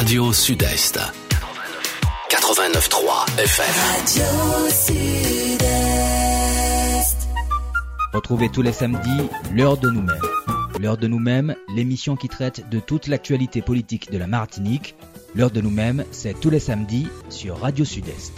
[0.00, 0.98] Radio Sud-Est.
[2.30, 3.66] 89.3 FM.
[3.92, 4.24] Radio
[4.70, 5.68] Sud-Est.
[8.14, 10.16] Retrouvez tous les samedis l'heure de nous-mêmes.
[10.80, 14.94] L'heure de nous-mêmes, l'émission qui traite de toute l'actualité politique de la Martinique.
[15.34, 18.32] L'heure de nous-mêmes, c'est tous les samedis sur Radio Sud-Est.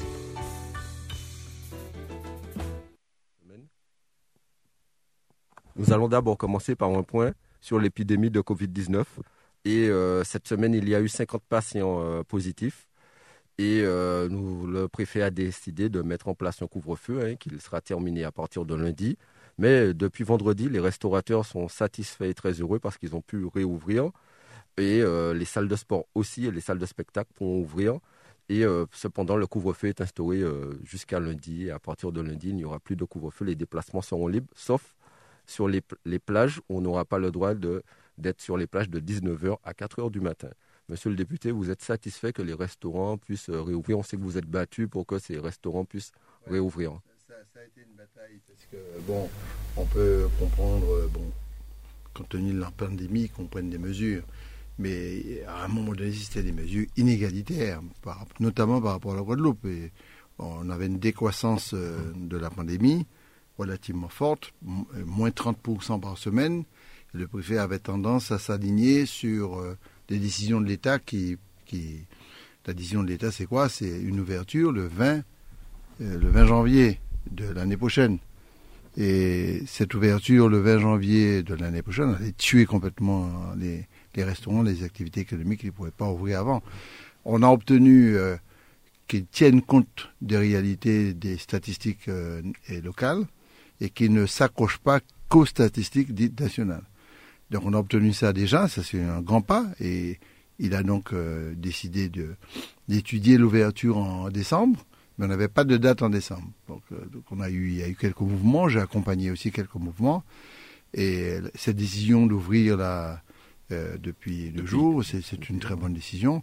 [5.76, 9.04] Nous allons d'abord commencer par un point sur l'épidémie de Covid-19.
[9.64, 12.88] Et euh, cette semaine, il y a eu 50 patients euh, positifs.
[13.59, 17.80] Et euh, le préfet a décidé de mettre en place un couvre-feu hein, qui sera
[17.80, 19.18] terminé à partir de lundi.
[19.59, 24.10] Mais depuis vendredi, les restaurateurs sont satisfaits et très heureux parce qu'ils ont pu réouvrir.
[24.78, 25.02] Et
[25.34, 27.98] les salles de sport aussi et les salles de spectacle pourront ouvrir.
[28.48, 30.42] Et cependant, le couvre-feu est instauré
[30.82, 31.66] jusqu'à lundi.
[31.66, 33.45] Et à partir de lundi, il n'y aura plus de couvre-feu.
[33.45, 34.96] Les déplacements seront libres, sauf
[35.46, 35.82] sur les,
[36.18, 37.54] plages où on n'aura pas le droit
[38.19, 40.51] d'être sur les plages de 19h à 4h du matin.
[40.89, 43.98] Monsieur le député, vous êtes satisfait que les restaurants puissent euh, réouvrir?
[43.98, 46.13] On sait que vous êtes battu pour que ces restaurants puissent
[46.46, 47.01] réouvrir.
[47.27, 49.29] Ça, a été une bataille parce que, bon,
[49.77, 51.30] on peut comprendre, euh, bon,
[52.13, 54.23] compte tenu de la pandémie, qu'on prenne des mesures.
[54.79, 57.80] Mais à un moment donné, c'était des mesures inégalitaires,
[58.41, 59.65] notamment par rapport à la Guadeloupe.
[59.66, 59.93] Et
[60.38, 63.07] on avait une décroissance euh, de la pandémie
[63.59, 66.65] relativement forte, moins 30% par semaine.
[67.15, 69.77] Le préfet avait tendance à s'aligner sur euh,
[70.09, 71.38] des décisions de l'État qui.
[72.66, 73.69] La décision de l'État, c'est quoi?
[73.69, 75.22] C'est une ouverture le 20, euh,
[76.00, 77.00] le 20 janvier
[77.31, 78.19] de l'année prochaine.
[78.97, 83.87] Et cette ouverture le 20 janvier de l'année prochaine allait tuer complètement les,
[84.22, 86.62] restaurants, les activités économiques qui ne pouvaient pas ouvrir avant.
[87.25, 88.16] On a obtenu
[89.09, 92.10] qu'ils tiennent compte des réalités des statistiques
[92.82, 93.25] locales
[93.81, 95.00] et qui ne s'accroche pas
[95.31, 96.84] qu'aux statistiques dites nationales.
[97.53, 100.19] Donc on a obtenu ça déjà, ça c'est un grand pas, et
[100.58, 102.10] il a donc euh, décidé
[102.88, 104.84] d'étudier l'ouverture en décembre,
[105.19, 106.48] mais on n'avait pas de date en décembre.
[106.69, 109.74] Donc, euh, on a eu, il y a eu quelques mouvements, j'ai accompagné aussi quelques
[109.74, 110.24] mouvements,
[110.94, 113.20] et cette décision d'ouvrir là
[113.70, 116.42] euh, depuis deux jours, c'est une très bonne décision.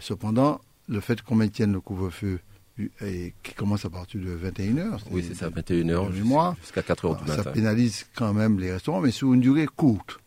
[0.00, 2.40] cependant, le fait qu'on maintienne le couvre-feu
[3.00, 5.00] et qui commence à partir de 21h.
[5.10, 7.42] Oui, c'est ça, 21h jusqu'à 4h du matin.
[7.42, 10.18] Ça pénalise quand même les restaurants, mais sur une durée courte.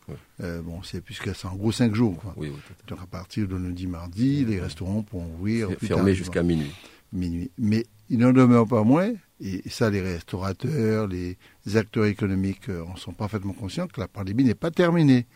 [0.42, 2.22] Euh, bon, c'est puisque c'est en gros 5 jours.
[2.36, 2.52] Oui,
[2.88, 5.68] Donc à partir de lundi, mardi, les restaurants pourront ouvrir.
[5.80, 6.72] Fermés jusqu'à minuit.
[7.12, 7.50] Minuit.
[7.58, 11.36] Mais il n'en demeure pas moins, et ça les restaurateurs, les
[11.74, 15.26] acteurs économiques euh, en sont parfaitement conscients, que la pandémie n'est pas terminée.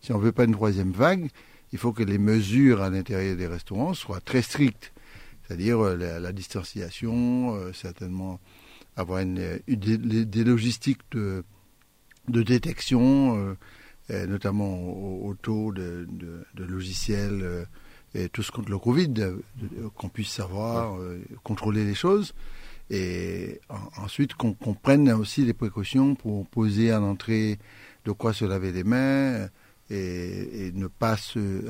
[0.00, 1.28] Si on ne veut pas une troisième vague,
[1.72, 4.92] il faut que les mesures à l'intérieur des restaurants soient très strictes
[5.46, 8.40] c'est-à-dire euh, la, distanciation, euh, certainement
[8.96, 11.44] avoir une, euh, des, logistiques de,
[12.28, 13.56] de détection,
[14.08, 14.82] notamment
[15.24, 17.66] au, taux de, de, logiciels
[18.14, 19.14] et tout ce contre le Covid,
[19.96, 20.98] qu'on puisse savoir,
[21.42, 22.34] contrôler les choses.
[22.88, 23.60] Et
[23.96, 27.58] ensuite qu'on prenne aussi les précautions pour poser à l'entrée
[28.04, 29.48] de quoi se laver les mains,
[29.90, 31.16] et, ne pas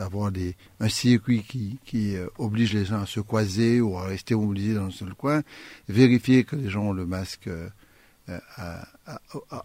[0.01, 4.07] avoir des, un circuit qui, qui euh, oblige les gens à se croiser ou à
[4.07, 5.43] rester mobilisés dans un seul coin,
[5.89, 7.69] vérifier que les gens ont le masque euh,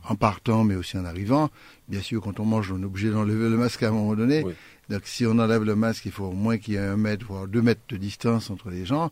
[0.07, 1.49] en partant mais aussi en arrivant.
[1.87, 4.45] Bien sûr, quand on mange, on est obligé d'enlever le masque à un moment donné.
[4.89, 7.25] Donc si on enlève le masque, il faut au moins qu'il y ait un mètre,
[7.25, 9.11] voire deux mètres de distance entre les gens.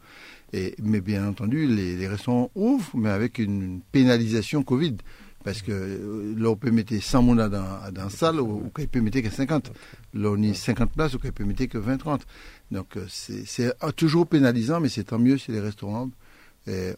[0.54, 4.98] Et, mais bien entendu, les, les restaurants ouvrent, mais avec une pénalisation Covid.
[5.44, 9.02] Parce que euh, là, on peut mettre 100 mona dans, dans salle, ou, qu'on peut
[9.02, 9.72] mettre que 50.
[10.14, 12.22] Là, on a 50 places, ou qu'on peut mettre que 20-30.
[12.72, 16.10] Donc, euh, c'est euh, toujours pénalisant, mais c'est tant mieux si les restaurants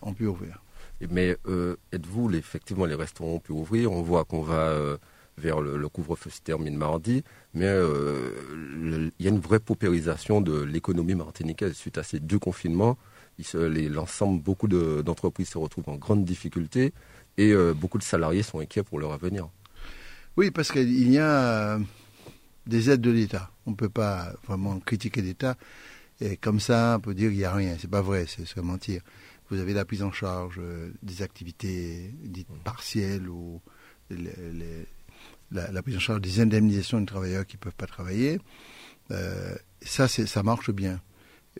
[0.02, 0.62] ont pu ouvrir.
[1.09, 1.38] Mais
[1.94, 3.91] êtes-vous, effectivement, les restaurants ont pu ouvrir?
[3.91, 4.97] On voit qu'on va
[5.38, 7.23] vers le, couvre-feu se termine mardi,
[7.53, 12.97] mais il y a une vraie paupérisation de l'économie martiniquaise suite à ces deux confinements.
[13.53, 16.94] L'ensemble, beaucoup d'entreprises se retrouvent en grande difficulté.
[17.38, 19.50] Et euh, beaucoup de salariés sont inquiets pour leur avenir.
[20.38, 21.80] Oui, parce qu'il y a euh,
[22.68, 23.52] des aides de l'État.
[23.66, 25.56] On ne peut pas vraiment critiquer l'État.
[26.20, 27.76] Et comme ça, on peut dire qu'il n'y a rien.
[27.79, 29.02] C'est pas vrai, c'est mentir.
[29.50, 32.64] Vous avez la prise en charge euh, des activités dites mmh.
[32.64, 33.61] partielles ou
[35.52, 38.40] la, prise en charge des indemnisations des travailleurs qui ne peuvent pas travailler.
[39.82, 41.02] ça, ça marche bien.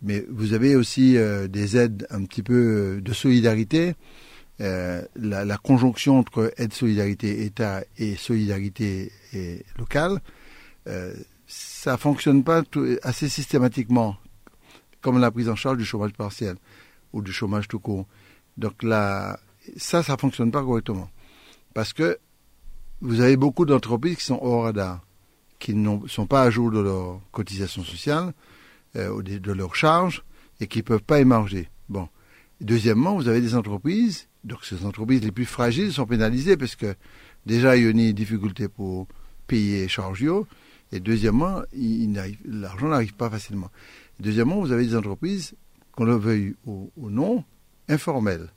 [0.02, 1.18] Mais vous avez aussi
[1.50, 3.96] des aides un petit peu de solidarité
[4.62, 9.12] euh, la, conjonction entre aide solidarité État et solidarité
[9.78, 10.22] locale,
[10.88, 11.14] euh,
[11.48, 12.64] ça fonctionne pas
[13.04, 14.18] assez systématiquement,
[15.02, 16.56] comme la prise en charge du chômage partiel
[17.12, 18.06] ou du chômage tout court.
[18.58, 19.40] Donc là,
[19.78, 21.10] ça, ça fonctionne pas correctement,
[21.74, 22.20] parce que
[23.02, 25.02] vous avez beaucoup d'entreprises qui sont hors radar,
[25.58, 28.34] qui ne sont pas à jour de leur cotisation sociale,
[28.96, 30.24] euh, de leurs charges
[30.60, 31.70] et qui ne peuvent pas émarger.
[31.90, 32.08] Bon.
[32.60, 36.96] Deuxièmement, vous avez des entreprises, donc ces entreprises les plus fragiles sont pénalisées parce que
[37.46, 39.08] déjà il y a une difficulté pour
[39.48, 40.48] payer les.
[40.92, 41.62] Et deuxièmement,
[42.46, 43.70] l'argent n'arrive pas facilement.
[44.20, 45.54] Deuxièmement, vous avez des entreprises,
[45.94, 47.44] qu'on le veuille ou, non,
[47.88, 48.50] informelles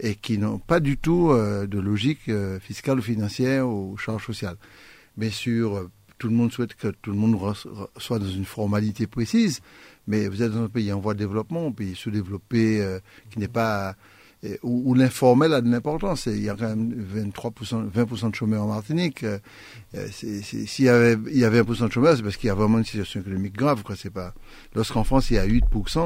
[0.00, 4.26] et qui n'ont pas du tout euh, de logique euh, fiscale ou financière ou charge
[4.26, 4.56] sociale.
[5.16, 7.38] Bien sûr, euh, tout le monde souhaite que tout le monde
[7.98, 9.60] soit dans une formalité précise,
[10.06, 12.98] mais vous êtes dans un pays en voie de développement, un pays sous-développé
[13.30, 13.94] qui n'est pas
[14.62, 16.26] où, l'informel a de l'importance.
[16.26, 19.24] Il y a quand même 23%, 20% de chômeurs en Martinique.
[19.24, 19.38] Euh,
[20.10, 22.78] s'il y avait, il y avait 1% de chômeurs, c'est parce qu'il y a vraiment
[22.78, 23.82] une situation économique grave.
[23.82, 23.96] Quoi.
[23.96, 24.34] C'est pas.
[24.74, 25.62] Lorsqu'en France il y a 8%,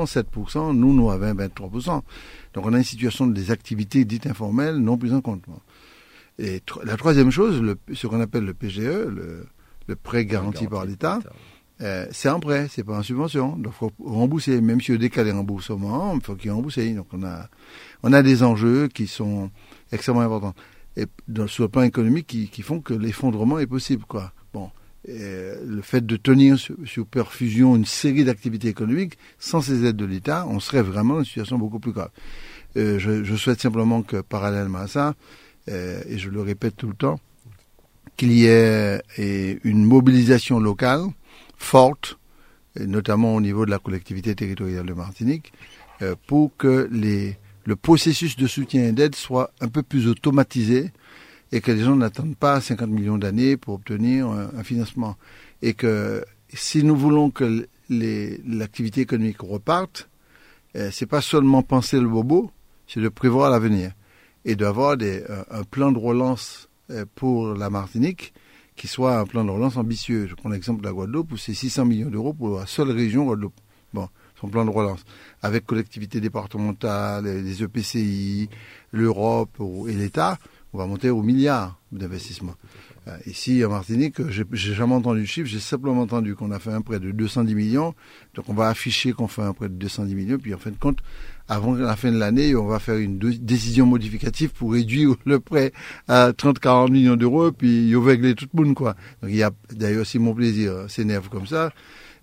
[0.06, 2.02] 7%, nous nous avons 23%.
[2.55, 5.43] Donc on a une situation des activités dites informelles non plus en compte.
[6.38, 9.46] Et la troisième chose, le, ce qu'on appelle le PGE, le,
[9.88, 11.19] le prêt garanti par l'État.
[11.81, 13.57] Euh, c'est un prêt, c'est pas une subvention.
[13.57, 14.61] Donc, faut rembourser.
[14.61, 16.79] Même si on décale les remboursements, il faut qu'il rembourse.
[16.79, 17.49] Donc, on a,
[18.03, 19.51] on a des enjeux qui sont
[19.93, 20.55] extrêmement importants.
[20.97, 21.07] Et
[21.47, 24.33] sur le plan économique, qui, font que l'effondrement est possible, quoi.
[24.53, 24.71] Bon.
[25.07, 30.45] le fait de tenir sur, perfusion une série d'activités économiques, sans ces aides de l'État,
[30.49, 32.11] on serait vraiment dans une situation beaucoup plus grave.
[32.77, 35.15] Euh, je, souhaite simplement que, parallèlement à ça,
[35.69, 37.19] euh, et je le répète tout le temps,
[38.17, 39.01] qu'il y ait
[39.63, 41.05] une mobilisation locale
[41.59, 42.19] forte,
[42.77, 45.53] notamment au niveau de la collectivité territoriale de Martinique,
[46.01, 50.93] euh, pour que les, le processus de soutien et d'aide soit un peu plus automatisé
[51.51, 55.17] et que les gens n'attendent pas 50 millions d'années pour obtenir un, financement.
[55.63, 60.09] Et que si nous voulons que l'activité économique reparte,
[60.77, 62.51] euh, c'est pas seulement penser le bobo,
[62.87, 63.93] c'est de prévoir l'avenir
[64.45, 64.97] et d'avoir
[65.51, 68.33] un plan de relance euh, pour la Martinique
[68.79, 70.27] qui soit un plan de relance ambitieux.
[70.27, 73.25] Je prends l'exemple de la Guadeloupe où c'est 600 millions d'euros pour la seule région
[73.27, 73.55] Guadeloupe.
[73.93, 74.09] Bon,
[74.41, 75.05] son plan de relance,
[75.43, 78.49] avec collectivités départementales, les EPCI,
[78.93, 80.39] l'Europe et l'État,
[80.73, 82.55] on va monter au milliard d'investissements.
[83.09, 86.71] Euh, ici, en Martinique, j'ai jamais entendu le chiffre, j'ai simplement entendu qu'on a fait
[86.71, 87.95] un prêt de 210 millions.
[88.35, 90.39] Donc, on va afficher qu'on fait un prêt de 210 millions.
[90.39, 90.99] Puis, en fin de compte,
[91.49, 95.73] avant la fin de l'année, on va faire une décision modificative pour réduire le prêt
[96.07, 97.53] à 30-40 millions d'euros.
[97.53, 98.95] Puis, il va régler tout le monde, quoi.
[99.23, 101.73] Donc, il y a d'ailleurs, si mon plaisir s'énerve comme ça,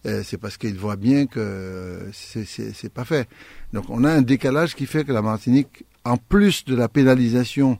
[0.05, 3.27] euh, c'est parce qu'il voit bien que c'est pas fait.
[3.73, 7.79] Donc, on a un décalage qui fait que la Martinique, en plus de la pénalisation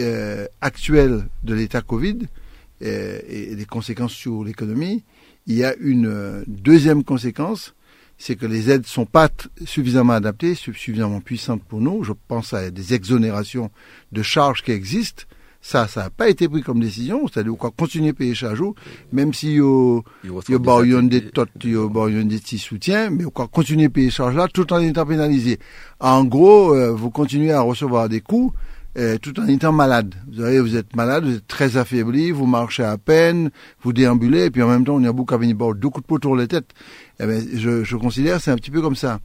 [0.00, 2.18] euh, actuelle de l'état Covid
[2.82, 5.02] euh, et, des conséquences sur l'économie,
[5.48, 7.74] il y a une euh, deuxième conséquence,
[8.16, 9.28] c'est que les aides sont pas
[9.64, 12.04] suffisamment adaptées, suffisamment puissantes pour nous.
[12.04, 13.70] Je pense à des exonérations
[14.12, 15.24] de charges qui existent.
[15.60, 18.76] Ça, ça n'a pas été pris comme décision, c'est-à-dire qu'on continuer à payer chaque jour,
[19.12, 23.32] même si il y a des tots, il y a des petits soutiens, mais on
[23.36, 25.58] va continuer à payer charges là tout en étant pénalisé.
[25.98, 28.52] En gros, vous continuez à recevoir des coûts,
[28.96, 30.14] euh, tout en étant malade.
[30.28, 33.50] Vous savez, vous êtes malade, vous êtes très affaibli, vous marchez à peine,
[33.82, 36.04] vous déambulez, et puis en même temps, on a beaucoup à venir boire deux coups
[36.04, 36.70] de poteau sur les têtes.
[37.20, 39.20] Eh bien, je, je considère c'est un petit peu comme ça.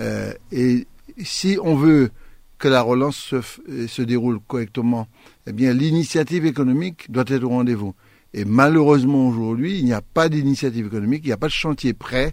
[0.00, 0.86] Euh, et
[1.22, 2.10] si on veut
[2.58, 3.36] que la relance se,
[3.70, 5.08] euh, se déroule correctement,
[5.46, 7.94] eh bien, l'initiative économique doit être au rendez-vous.
[8.34, 11.92] Et malheureusement, aujourd'hui, il n'y a pas d'initiative économique, il n'y a pas de chantier
[11.92, 12.32] prêt.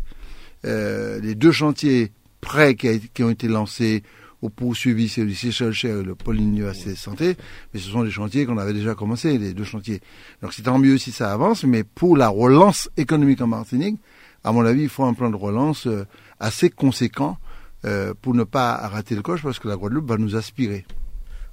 [0.63, 2.11] Les deux chantiers
[2.41, 4.03] prêts qui ont été lancés
[4.41, 7.35] au poursuivi, Cher et le Pôle Université de Santé,
[7.73, 10.01] mais ce sont des chantiers qu'on avait déjà commencé, les deux chantiers.
[10.41, 13.99] Donc c'est tant mieux si ça avance, mais pour la relance économique en Martinique,
[14.43, 16.05] à mon avis, il faut un plan de relance euh,
[16.39, 17.37] assez conséquent
[17.85, 20.85] euh, pour ne pas rater le coche, parce que la Guadeloupe va nous aspirer.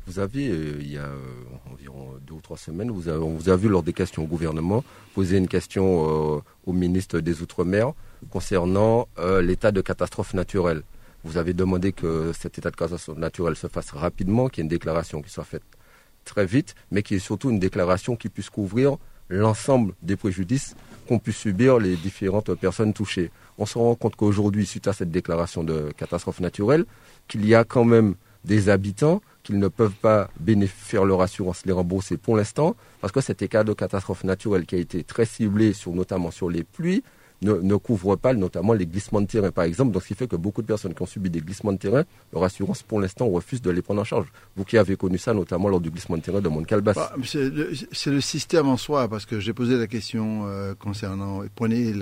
[0.07, 1.09] Vous avez, euh, il y a
[1.73, 4.27] environ deux ou trois semaines, vous avez, on vous a vu lors des questions au
[4.27, 7.93] gouvernement poser une question au ministre des Outre-mer
[8.29, 9.09] concernant
[9.41, 10.83] l'état de catastrophe naturelle.
[11.27, 14.67] Vous avez demandé que cet état de catastrophe naturelle se fasse rapidement, qu'il y ait
[14.67, 15.65] une déclaration qui soit faite
[16.25, 18.97] très vite, mais qu'il y ait surtout une déclaration qui puisse couvrir
[19.29, 20.77] l'ensemble des préjudices
[21.09, 23.33] qu'ont pu subir les différentes personnes touchées.
[23.59, 26.85] On se rend compte qu'aujourd'hui, suite à cette déclaration de catastrophe naturelle,
[27.27, 28.15] qu'il y a quand même
[28.45, 33.21] des habitants qui ne peuvent pas bénéficier leur assurance, les rembourser pour l'instant, parce que
[33.21, 37.03] cet état de catastrophe naturelle qui a été très ciblé notamment sur les pluies,
[37.43, 39.93] ne, ne couvre pas notamment les glissements de terrain, par exemple.
[39.93, 42.05] Donc, ce qui fait que beaucoup de personnes qui ont subi des glissements de terrain,
[42.33, 44.27] leur assurance, pour l'instant, refuse de les prendre en charge.
[44.57, 46.95] Vous qui avez connu ça, notamment lors du glissement de terrain de Montcalbas.
[46.95, 51.93] Bah, c'est le, système en soi, parce que j'ai posé la question euh, concernant, prenez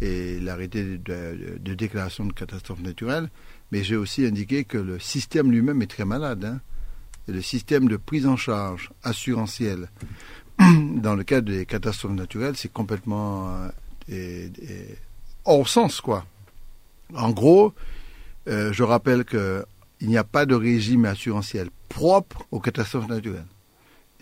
[0.00, 3.28] l'arrêté de, déclaration de catastrophe naturelle,
[3.72, 6.44] mais j'ai aussi indiqué que le système lui-même est très malade.
[6.44, 6.60] Hein.
[7.28, 9.90] Le système de prise en charge assurantielle
[10.58, 13.68] dans le cadre des catastrophes naturelles, c'est complètement
[15.44, 16.26] hors sens, quoi.
[17.14, 17.72] En gros,
[18.48, 19.64] euh, je rappelle qu'il
[20.02, 23.46] n'y a pas de régime assurantiel propre aux catastrophes naturelles.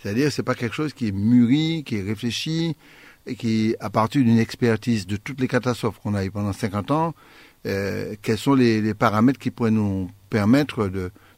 [0.02, 2.76] C'est-à-dire, c'est pas quelque chose qui est mûri, qui est réfléchi,
[3.26, 6.90] et qui, à partir d'une expertise de toutes les catastrophes qu'on a eues pendant 50
[6.90, 7.14] ans,
[7.66, 10.90] euh, quels sont les, paramètres qui pourraient nous permettre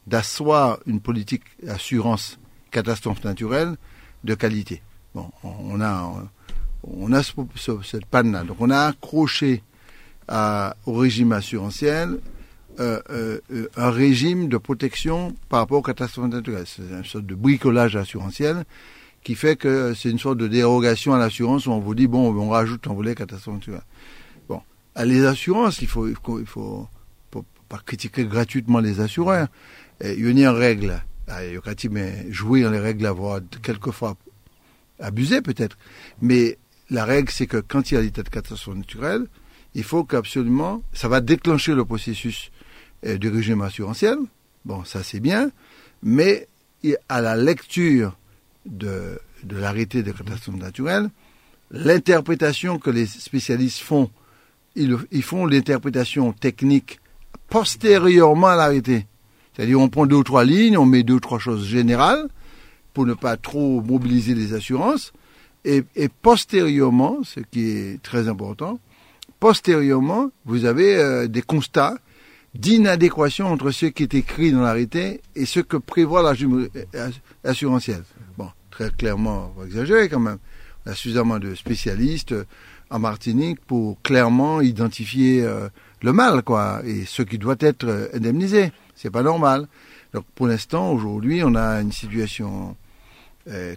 [0.05, 2.39] d'asseoir une politique d'assurance
[2.71, 3.77] catastrophe naturelle
[4.25, 4.81] de qualité.
[5.15, 6.11] Bon, on a
[6.99, 8.43] on a cette panne-là.
[8.43, 9.63] Donc on a accroché
[10.29, 12.19] au régime assurantiel
[12.79, 16.65] euh, euh, un régime de protection par rapport aux catastrophes naturelles.
[16.67, 18.65] C'est une sorte de bricolage assurantiel
[19.23, 22.31] qui fait que c'est une sorte de dérogation à l'assurance où on vous dit bon
[22.31, 23.81] on rajoute un volet catastrophe naturelle.
[24.47, 24.61] Bon,
[24.93, 26.87] à les assurances, il faut il faut,
[27.67, 29.47] pas critiquer gratuitement les assureurs.
[30.03, 31.01] il y a une règle.
[31.29, 34.15] Il y a mais jouer dans les règles, avoir quelquefois
[34.99, 35.79] abusé peut-être.
[36.21, 39.25] Mais la règle, c'est que quand il y a l'état de catastrophe naturelle,
[39.75, 42.51] il faut qu'absolument, ça va déclencher le processus
[43.05, 44.17] euh, du régime assurantiel.
[44.65, 45.51] Bon, ça c'est bien,
[46.01, 46.47] mais
[47.09, 48.17] à la lecture
[48.65, 51.09] de, de l'arrêté de catastrophe naturelle,
[51.71, 54.09] l'interprétation que les spécialistes font,
[54.75, 56.99] ils, ils font l'interprétation technique
[57.49, 59.05] postérieurement à l'arrêté.
[59.53, 62.27] C'est-à-dire on prend deux ou trois lignes, on met deux ou trois choses générales
[62.93, 65.13] pour ne pas trop mobiliser les assurances,
[65.67, 68.79] et, postérieurement, ce qui est très important,
[69.39, 71.97] postérieurement, vous avez euh, des constats
[72.55, 78.03] d'inadéquation entre ce qui est écrit dans l'arrêté et ce que prévoit la euh.
[78.37, 80.39] Bon, très clairement, on va exagérer quand même.
[80.85, 82.45] On a suffisamment de spécialistes euh,
[82.89, 85.45] en Martinique pour clairement identifier
[86.01, 88.71] le mal, quoi, et ce qui doit être indemnisé.
[88.95, 89.67] C'est pas normal.
[90.13, 92.77] Donc, pour l'instant, aujourd'hui, on a une situation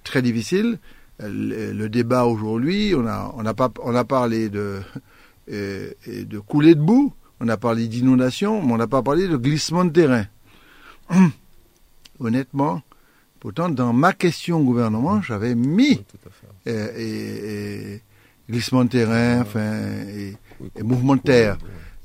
[0.05, 0.79] très difficile
[1.29, 4.81] le, débat aujourd'hui, on a, on, a pas, on a parlé de,
[5.53, 9.37] euh, de coulée de boue, on a parlé d'inondation, mais on n'a pas parlé de
[9.37, 10.25] glissement de terrain.
[12.21, 12.83] Honnêtement,
[13.41, 16.03] pourtant, dans ma question au gouvernement, j'avais mis
[16.67, 17.97] euh,
[18.49, 21.57] glissement de terrain, enfin, et, mouvement de terre.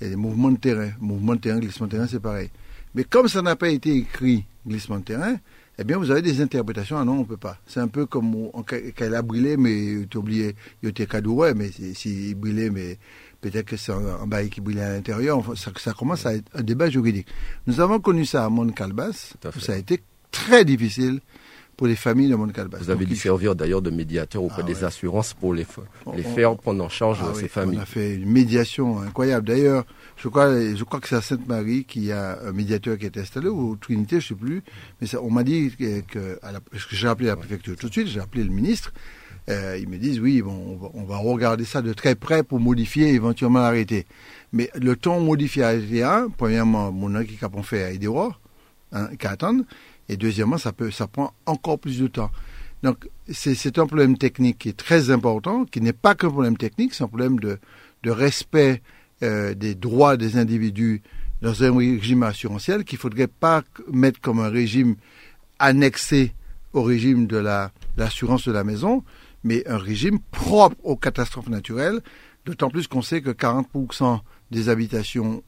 [0.01, 0.91] Et les mouvements de terrain.
[0.99, 2.49] Mouvement de terrain, glissement de terrain, c'est pareil.
[2.93, 5.35] Mais comme ça n'a pas été écrit glissement de terrain,
[5.77, 6.97] eh bien, vous avez des interprétations.
[6.97, 7.57] Ah non, on peut pas.
[7.67, 11.71] C'est un peu comme quand elle a brûlé, mais tu oublié, il était ouais, mais
[11.71, 12.97] s'il si brûlait, mais
[13.41, 15.43] peut-être que c'est un, bail qui brûlait à l'intérieur.
[15.57, 17.27] Ça, ça, commence à être un débat juridique.
[17.67, 19.33] Nous avons connu ça à Mont-Calbas.
[19.59, 20.01] Ça a été
[20.31, 21.19] très difficile
[21.77, 22.77] pour les familles de Montcalbas.
[22.79, 25.65] Vous avez dû servir d'ailleurs de médiateur auprès ah des assurances pour les,
[26.15, 27.79] les faire prendre en charge ah ces familles.
[27.79, 29.47] On a fait une médiation incroyable.
[29.47, 29.85] D'ailleurs,
[30.17, 33.17] je crois, je crois que c'est à Sainte-Marie qu'il y a un médiateur qui est
[33.17, 34.63] installé, ou Trinité, je ne sais plus.
[35.01, 36.39] Mais ça, on m'a dit que, que,
[36.91, 38.93] j'ai appelé la préfecture tout de suite, j'ai appelé le ministre.
[39.47, 43.09] Euh, ils me disent oui, bon, on va, regarder ça de très près pour modifier
[43.09, 44.05] éventuellement l'arrêté.
[44.53, 48.39] Mais le temps modifié l'arrêté 1, premièrement, mon équipe a fait à Idérois,
[48.91, 49.63] hein, qu'à attendre.
[50.09, 52.31] Et deuxièmement, ça, peut, prend encore plus de temps.
[52.83, 56.93] Donc, c'est un problème technique qui est très important, qui n'est pas qu'un problème technique,
[56.93, 57.57] c'est un problème de,
[58.03, 58.81] de respect
[59.23, 61.01] euh, des droits des individus
[61.41, 64.95] dans un régime assurantiel qu'il ne faudrait pas mettre comme un régime
[65.57, 66.33] annexé
[66.73, 67.37] au régime de
[67.97, 69.03] l'assurance de la maison,
[69.43, 72.01] mais un régime propre aux catastrophes naturelles,
[72.45, 74.19] d'autant plus qu'on sait que 40%
[74.51, 75.43] des habitations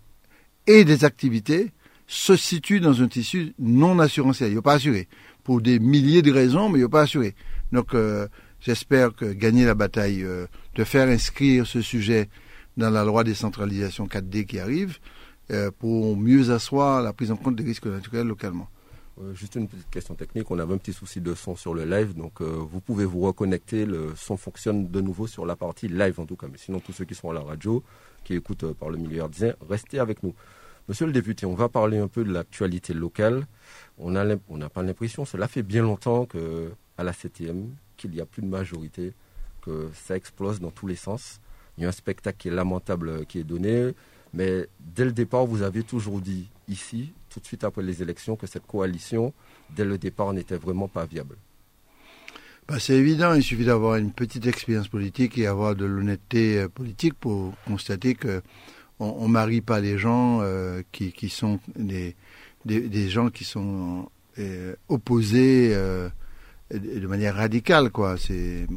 [0.65, 1.71] et des activités
[2.07, 4.51] se situe dans un tissu non assurantiel.
[4.51, 5.07] Il n'est pas assuré.
[5.43, 7.35] Pour des milliers de raisons, mais il n'est pas assuré.
[7.71, 8.27] Donc, euh,
[8.61, 12.29] j'espère que gagner la bataille, euh, de faire inscrire ce sujet
[12.77, 14.99] dans la loi décentralisation 4D qui arrive,
[15.51, 18.69] euh, pour mieux asseoir la prise en compte des risques naturels localement.
[19.33, 22.13] Juste une petite question technique, on avait un petit souci de son sur le live,
[22.13, 26.27] donc vous pouvez vous reconnecter, le son fonctionne de nouveau sur la partie live en
[26.27, 27.83] tout cas, mais sinon tous ceux qui sont à la radio,
[28.23, 30.35] qui écoutent par le milieu ardien, restez avec nous.
[30.87, 33.45] Monsieur le député, on va parler un peu de l'actualité locale.
[33.97, 38.25] On n'a pas l'impression, cela fait bien longtemps que à la CTM, qu'il n'y a
[38.25, 39.13] plus de majorité,
[39.61, 41.41] que ça explose dans tous les sens.
[41.77, 43.93] Il y a un spectacle qui est lamentable qui est donné,
[44.33, 48.37] mais dès le départ, vous avez toujours dit ici, tout de suite après les élections,
[48.37, 49.33] que cette coalition,
[49.75, 51.35] dès le départ, n'était vraiment pas viable.
[52.67, 56.67] Bah, c'est évident, il suffit d'avoir une petite expérience politique et avoir de l'honnêteté euh,
[56.67, 58.41] politique pour constater que
[58.99, 62.15] on, ne marie pas les gens euh, qui, qui, sont des,
[62.65, 66.09] des, gens qui sont euh, opposés euh,
[66.73, 68.17] de manière radicale, quoi.
[68.17, 68.67] C'est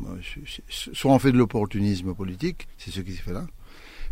[0.69, 3.47] soit on fait de l'opportunisme politique, c'est ce qui se fait là,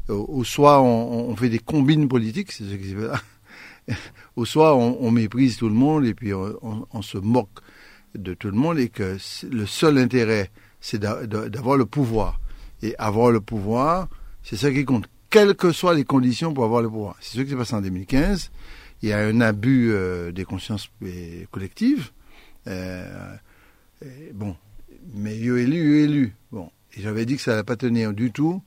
[0.09, 3.21] ou soit on, fait des combines politiques, c'est ce qui se fait là,
[4.37, 7.61] ou soit on, méprise tout le monde et puis on, se moque
[8.15, 9.19] de tout le monde et que
[9.50, 10.50] le seul intérêt,
[10.81, 12.41] c'est d'avoir le pouvoir.
[12.81, 14.09] Et avoir le pouvoir,
[14.45, 17.16] c'est ça qui compte quelles que soient les conditions pour avoir le pouvoir.
[17.20, 18.50] C'est ce qui s'est passé en 2015.
[19.02, 22.11] Il y a un abus euh, des consciences euh, collectives.
[22.66, 23.37] Euh,
[24.35, 24.56] bon,
[25.14, 26.35] mais eu élu, eu élu.
[26.50, 28.62] Bon, et j'avais dit que ça n'allait pas tenir du tout.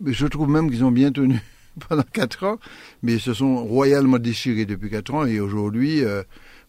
[0.00, 1.40] Mais je trouve même qu'ils ont bien tenu
[1.88, 2.58] pendant quatre ans,
[3.02, 5.24] mais ils se sont royalement déchirés depuis quatre ans.
[5.24, 6.02] Et aujourd'hui,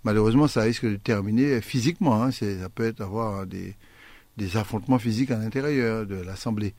[0.03, 2.23] malheureusement, ça risque de terminer physiquement.
[2.23, 2.31] Hein.
[2.31, 6.73] ça peut être avoir des affrontements physiques à l'intérieur de l'Assemblée.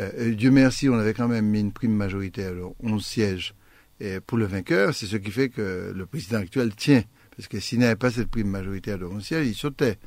[0.00, 3.54] Euh, Dieu merci, on avait quand même mis une prime majoritaire, alors 11 sièges
[4.00, 4.94] et pour le vainqueur.
[4.94, 7.02] C'est ce qui fait que le président actuel tient.
[7.36, 9.98] Parce que s'il n'avait pas cette prime majoritaire de 11 sièges, il sautait.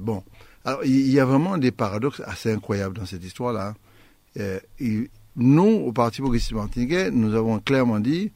[0.00, 0.22] bon.
[0.64, 3.74] Alors, il y a vraiment des paradoxes assez incroyables dans cette histoire-là.
[5.36, 8.32] nous, au Parti progressiste martiniquais, nous avons clairement dit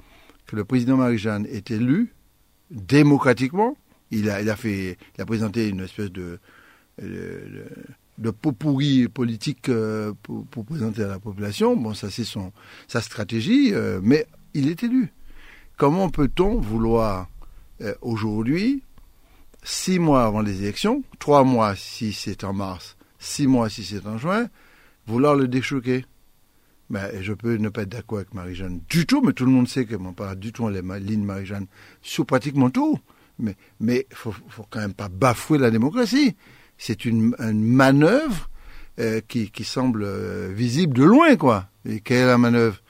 [0.47, 2.15] que le président Marie-Jeanne est élu
[2.71, 3.77] démocratiquement.
[4.11, 6.39] Il a, il a fait, il a présenté une espèce de,
[8.33, 11.77] pot pourri politique euh, pour, présenter à la population.
[11.77, 12.53] Bon, ça c'est son
[12.89, 15.13] sa stratégie, euh, mais il est élu.
[15.77, 17.29] Comment peut-on vouloir
[17.83, 18.83] euh, aujourd'hui,
[19.63, 24.07] six mois avant les élections, trois mois si c'est en mars, six mois si c'est
[24.07, 24.49] en juin,
[25.07, 26.05] vouloir le déchoquer?
[26.89, 29.69] Ben, je peux ne pas être d'accord avec Marie-Jeanne du tout, mais tout le monde
[29.69, 31.67] sait que mon pas du tout les lignes Marie-Jeanne
[32.01, 32.99] sur pratiquement tout.
[33.39, 36.37] Mais mais faut, faut quand même pas bafouer la démocratie
[36.79, 38.49] c'est une, manœuvre
[38.99, 41.69] euh, qui, semble euh, visible de loin, quoi.
[41.89, 42.81] Et quelle est la manœuvre?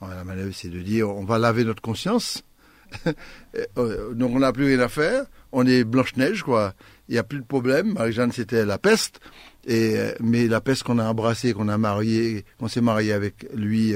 [0.00, 2.42] La manœuvre, c'est de dire on va laver notre conscience.
[3.78, 5.24] Euh, donc on n'a plus rien à faire.
[5.50, 6.74] On est Blanche-Neige, quoi.
[7.08, 7.94] Il n'y a plus de problème.
[7.94, 9.18] Marie-Jeanne, c'était la peste.
[9.66, 13.94] Et, mais la peste qu'on a embrassée, qu'on a marié, qu'on s'est marié avec lui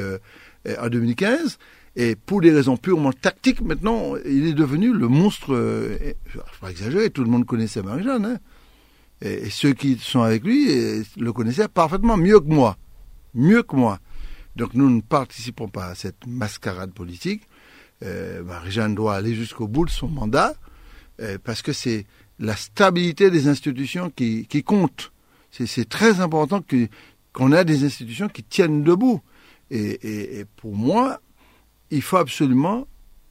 [0.67, 1.59] en 2015.
[1.95, 5.55] Et pour des raisons purement tactiques, maintenant, il est devenu le monstre.
[5.55, 8.27] je ne pas exagérer, tout le monde connaissait Marie-Jeanne.
[8.27, 8.39] Hein
[9.21, 10.67] et, ceux qui sont avec lui
[11.17, 12.77] le connaissaient parfaitement mieux que moi.
[13.35, 13.99] Mieux que moi.
[14.57, 17.43] Donc nous ne participons pas à cette mascarade politique.
[18.03, 20.55] Euh, Marie-Jeanne doit aller jusqu'au bout de son mandat
[21.21, 22.07] euh, parce que c'est
[22.39, 25.13] la stabilité des institutions qui, compte.
[25.51, 26.61] C'est très important
[27.33, 29.21] qu'on ait des institutions qui tiennent debout.
[29.71, 31.21] Et, pour moi,
[31.91, 32.87] il faut absolument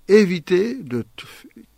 [0.07, 1.05] éviter de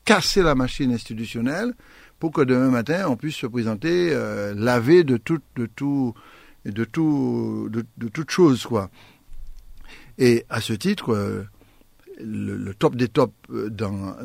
[0.06, 1.74] casser la machine institutionnelle
[2.20, 6.14] pour que demain matin on puisse se présenter euh, lavé de tout, de tout,
[6.66, 8.90] de tout, de, toute chose quoi.
[10.18, 11.44] Et à ce titre, euh,
[12.20, 14.16] le, top des tops euh, dans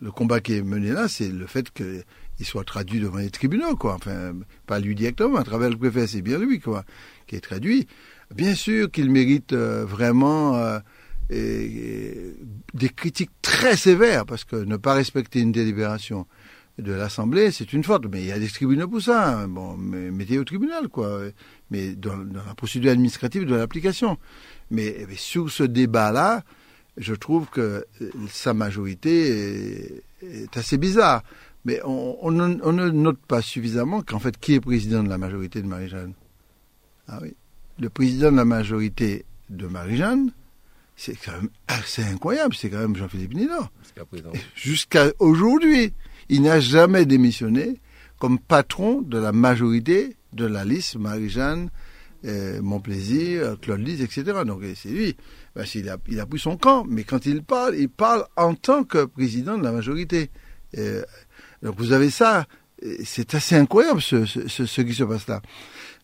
[0.00, 2.04] le combat qui est mené là, c'est le fait qu'il
[2.42, 3.94] soit traduit devant les tribunaux quoi.
[3.94, 4.34] Enfin,
[4.66, 6.84] pas lui directement, à travers le préfet, c'est bien lui quoi,
[7.26, 7.86] qui est traduit.
[8.34, 10.80] Bien sûr qu'il mérite vraiment
[11.30, 16.26] des critiques très sévères parce que ne pas respecter une délibération
[16.78, 18.06] de l'Assemblée, c'est une faute.
[18.10, 19.40] Mais il y a des tribunaux pour ça.
[19.40, 19.48] Hein.
[19.48, 21.22] Bon, mettez au tribunal, quoi.
[21.70, 24.18] Mais dans, la procédure administrative de l'application.
[24.70, 26.44] Mais, sur ce débat-là,
[26.96, 31.22] je trouve que euh, sa majorité est, assez bizarre.
[31.64, 35.66] Mais on, ne note pas suffisamment qu'en fait, qui est président de la majorité de
[35.66, 36.14] Marie-Jeanne?
[37.08, 37.34] Ah oui.
[37.78, 40.32] Le président de la majorité de Marie-Jeanne,
[40.96, 42.54] c'est quand même assez incroyable.
[42.54, 43.70] C'est quand même Jean-Philippe Nidor.
[44.54, 45.92] Jusqu'à aujourd'hui
[46.28, 47.80] il n'a jamais démissionné
[48.18, 51.70] comme patron de la majorité de la liste Marie-Jeanne,
[52.24, 54.42] euh, Mon Plaisir, Claude Lise, etc.
[54.44, 55.16] Donc c'est lui.
[55.54, 59.04] Ben, il, a, pris son camp, mais quand il parle, il parle en tant que
[59.04, 60.30] président de la majorité.
[60.76, 61.02] Euh,
[61.62, 62.46] donc vous avez ça.
[63.04, 65.42] C'est assez incroyable ce, qui se passe là.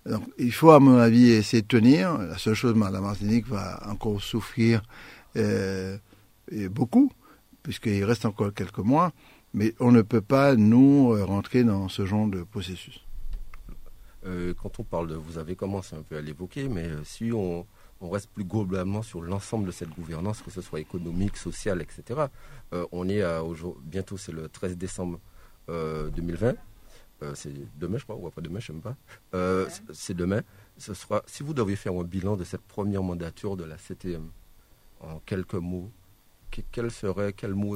[0.07, 2.19] Donc, il faut, à mon avis, essayer de tenir.
[2.19, 4.83] La seule chose, la Martinique va encore souffrir
[5.37, 5.97] euh,
[6.71, 7.13] beaucoup,
[7.63, 9.13] puisqu'il reste encore quelques mois.
[9.55, 13.01] Mais on ne peut pas, nous, euh, rentrer dans ce genre de processus.
[14.27, 17.31] Euh, quand on parle de, vous avez commencé un peu à l'évoquer, mais euh, si
[17.33, 17.65] on,
[18.01, 22.27] reste plus globalement sur l'ensemble de cette gouvernance, que ce soit économique, sociale, etc.,
[22.93, 23.41] on est à,
[23.83, 25.21] bientôt, c'est le 13 décembre
[25.69, 26.55] 2020.
[27.33, 29.67] c'est demain, je crois, ou après demain, je ne sais pas.
[29.95, 30.43] c'est demain.
[30.77, 34.29] Ce sera, si vous deviez faire un bilan de cette première mandature de la CTM,
[35.01, 35.91] en quelques mots,
[36.73, 37.75] quel serait, quel mot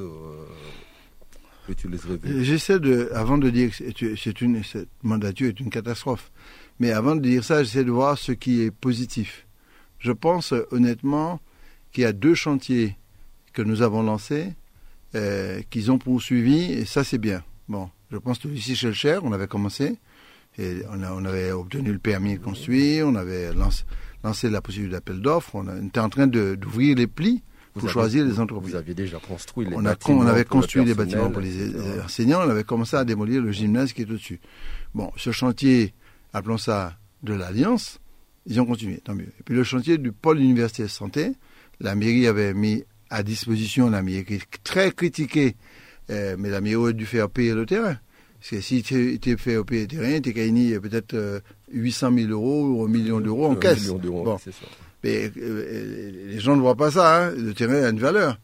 [2.42, 4.62] J'essaie de, avant de dire que c'est une,
[5.02, 6.30] mandature est une catastrophe,
[6.78, 9.46] mais avant de dire ça, j'essaie de voir ce qui est positif.
[9.98, 11.40] Je pense honnêtement
[11.92, 12.96] qu'il y a deux chantiers
[13.52, 14.54] que nous avons lancés,
[15.14, 17.42] euh, qu'ils ont poursuivis, et ça c'est bien.
[17.68, 19.98] Bon, je pense que ici chez le Cher, on avait commencé,
[20.58, 23.84] et on, avait obtenu le permis de construire, on avait lancé,
[24.24, 27.42] lancé la procédure d'appel d'offres, on, était en train d'ouvrir les plis
[27.78, 28.70] pour choisir les entreprises.
[28.72, 30.18] Vous aviez déjà construit les on bâtiments.
[30.18, 33.92] on avait construit les bâtiments pour les enseignants, on avait commencé à démolir le gymnase
[33.92, 34.40] qui est au-dessus.
[34.94, 35.94] Bon, ce chantier,
[36.32, 37.98] appelons ça de l'Alliance,
[38.46, 39.28] Ils ont continué, tant mieux.
[39.38, 41.32] Et puis le chantier du pôle universitaire santé,
[41.80, 45.56] la mairie avait mis à disposition, la mairie très critiquée,
[46.10, 47.96] euh, mais la mairie aurait dû faire payer le terrain.
[48.40, 51.40] Parce que si tu es fait payer le terrain, tu gagné peut-être euh,
[51.72, 53.82] 800 000 euros ou un million d'euros en caisse.
[53.82, 54.38] million d'euros, Bon.
[55.04, 57.26] Mais euh, les gens ne voient pas ça.
[57.26, 57.30] hein.
[57.30, 58.38] Le terrain a une valeur.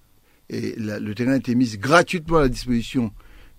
[0.51, 3.13] Et le terrain a été mis gratuitement à la disposition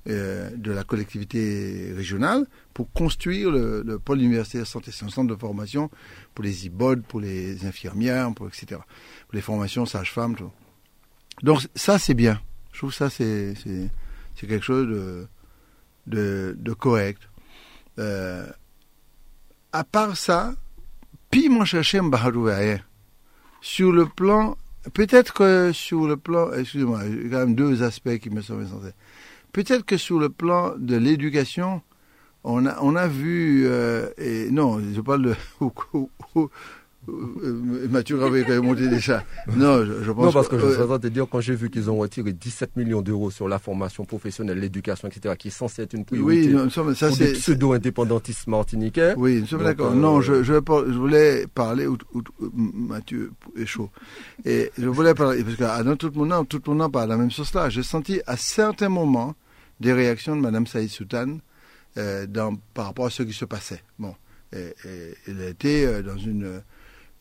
[0.08, 4.91] euh, de la collectivité régionale pour construire le, le pôle universitaire santé.
[4.91, 5.89] C'est un centre de formation
[6.36, 8.79] pour les IBOD, pour les infirmières, pour etc.
[9.27, 10.36] Pour les formations sages-femmes.
[11.41, 12.39] Donc ça, c'est bien.
[12.71, 13.55] Je trouve ça, c'est
[14.36, 14.88] quelque chose
[16.08, 17.21] de, correct.
[17.97, 18.47] Euh,
[19.71, 20.53] à part ça,
[21.49, 21.99] mon chercher
[22.55, 22.79] rien.
[23.61, 24.57] Sur le plan,
[24.93, 28.93] peut-être que sur le plan, excusez-moi, il quand même deux aspects qui me sont essentiels.
[29.51, 31.81] Peut-être que sur le plan de l'éducation,
[32.43, 34.09] on a, on a vu, euh,
[34.51, 35.35] non, je parle de,
[37.89, 39.24] Mathieu avait quand même monté chats.
[39.56, 41.28] Non, je, je pense Non, parce que je euh, suis en train de te dire,
[41.30, 45.36] quand j'ai vu qu'ils ont retiré 17 millions d'euros sur la formation professionnelle, l'éducation, etc.,
[45.38, 49.41] qui est censée être une priorité oui, non, sommes- ça pour des pseudo-indépendantistes martiniquais, Oui,
[49.41, 49.91] nous sommes d'accord.
[49.91, 51.88] euh, Non, je, je, par- je voulais parler,
[52.54, 53.89] Mathieu est chaud,
[54.46, 57.18] et je voulais parler, parce que dans tout le monde, tout le monde parle la
[57.18, 57.70] même chose là.
[57.70, 59.36] J'ai senti à certains moments
[59.80, 61.38] des réactions de Madame Saïd Soutan
[61.98, 63.82] euh, dans, par rapport à ce qui se passait.
[64.00, 64.15] Bon,
[64.54, 66.60] et, et- elle a été euh, dans une euh,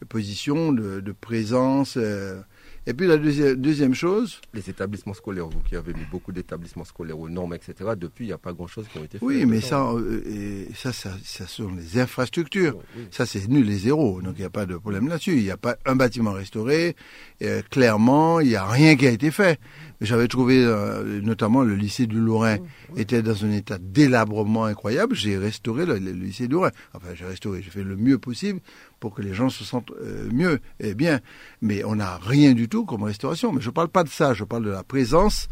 [0.04, 1.96] position de, de présence.
[1.96, 2.40] euh.
[2.86, 6.84] et puis la deuxième, deuxième chose, les établissements scolaires, vous qui avez mis beaucoup d'établissements
[6.84, 9.24] scolaires aux normes, etc., depuis, il n'y a pas grand-chose qui ont été fait.
[9.24, 12.76] oui, mais ça, euh, ça, ça, ça sont les infrastructures.
[12.96, 13.04] Oui.
[13.10, 14.20] Ça, c'est nul et zéro.
[14.22, 15.36] Donc, il n'y a pas de problème là-dessus.
[15.36, 16.94] Il n'y a pas un bâtiment restauré.
[17.42, 19.58] Euh, clairement, il n'y a rien qui a été fait.
[20.04, 22.58] J'avais trouvé, euh, notamment, le lycée du Lorrain
[22.96, 25.14] était dans un état délabrement incroyable.
[25.14, 26.70] J'ai restauré le, le lycée du Lorrain.
[26.94, 27.62] Enfin, j'ai restauré.
[27.62, 28.60] J'ai fait le mieux possible
[29.00, 31.20] pour que les gens se sentent euh, mieux et bien.
[31.62, 33.52] Mais on n'a rien du tout comme restauration.
[33.52, 34.34] Mais je ne parle pas de ça.
[34.34, 35.48] Je parle de la présence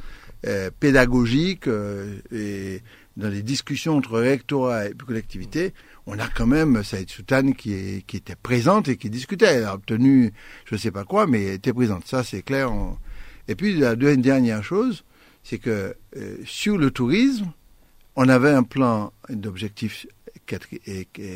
[0.46, 1.68] euh, pédagogique
[2.32, 2.82] et
[3.16, 5.74] dans les discussions entre rectorat et collectivité,
[6.06, 9.46] on a quand même Saïd Soutane qui, est, qui était présente et qui discutait.
[9.56, 10.32] Elle a obtenu
[10.64, 12.06] je ne sais pas quoi, mais elle était présente.
[12.06, 12.72] Ça, c'est clair.
[12.72, 12.96] On-
[13.52, 15.04] Et puis, la deuxième dernière chose,
[15.42, 17.52] c'est que euh, sur le tourisme,
[18.16, 20.06] on avait un plan d'objectif,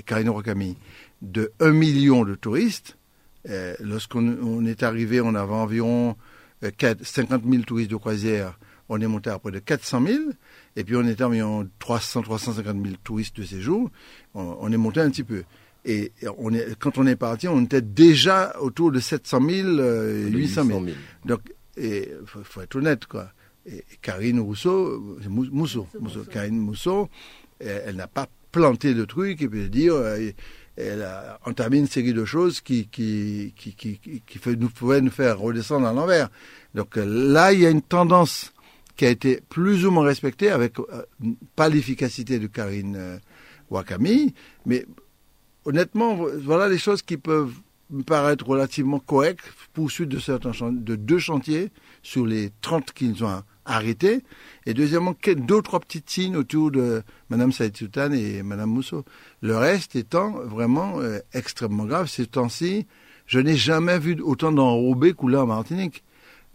[0.06, 0.78] Karine Rocami,
[1.20, 2.96] de 1 million de touristes.
[3.50, 6.16] Euh, Lorsqu'on on est arrivé, on avait environ
[6.64, 8.58] euh, 4 50 000 touristes de croisière.
[8.88, 10.18] On est monté à près de 400 000.
[10.76, 13.90] Et puis, on était environ 300, 350 000 touristes de séjour.
[14.32, 15.42] On, on est monté un petit peu.
[15.86, 20.30] Et on est, quand on est parti, on était déjà autour de 700 000, euh,
[20.30, 20.84] De 800 000.
[21.26, 21.40] Donc,
[21.76, 23.30] il faut, faut être honnête, quoi.
[23.66, 27.08] Et Karine Rousseau, Mousseau, Mousseau, Karine Mousseau,
[27.58, 29.94] elle, elle n'a pas planté de trucs et puis dire,
[30.76, 34.68] elle a entamé une série de choses qui, qui, qui, qui, qui, qui fait, nous,
[34.68, 36.28] pouvaient nous faire redescendre à l'envers.
[36.74, 38.52] Donc euh, là, il y a une tendance
[38.96, 41.02] qui a été plus ou moins respectée avec euh,
[41.54, 43.18] pas l'efficacité de Karine euh,
[43.70, 44.34] Wakami,
[44.66, 44.86] mais
[45.64, 47.54] honnêtement, voilà les choses qui peuvent
[47.90, 51.70] me paraître relativement correctes, poursuite de, certains de deux chantiers
[52.02, 54.22] sur les 30 qu'ils ont arrêtés,
[54.64, 59.04] et deuxièmement, deux ou trois petites signes autour de Mme Saïd Sultan et Mme Mousseau.
[59.42, 62.06] Le reste étant vraiment euh, extrêmement grave.
[62.06, 62.86] Ces temps-ci,
[63.26, 66.04] je n'ai jamais vu autant d'enrobés couler en Martinique.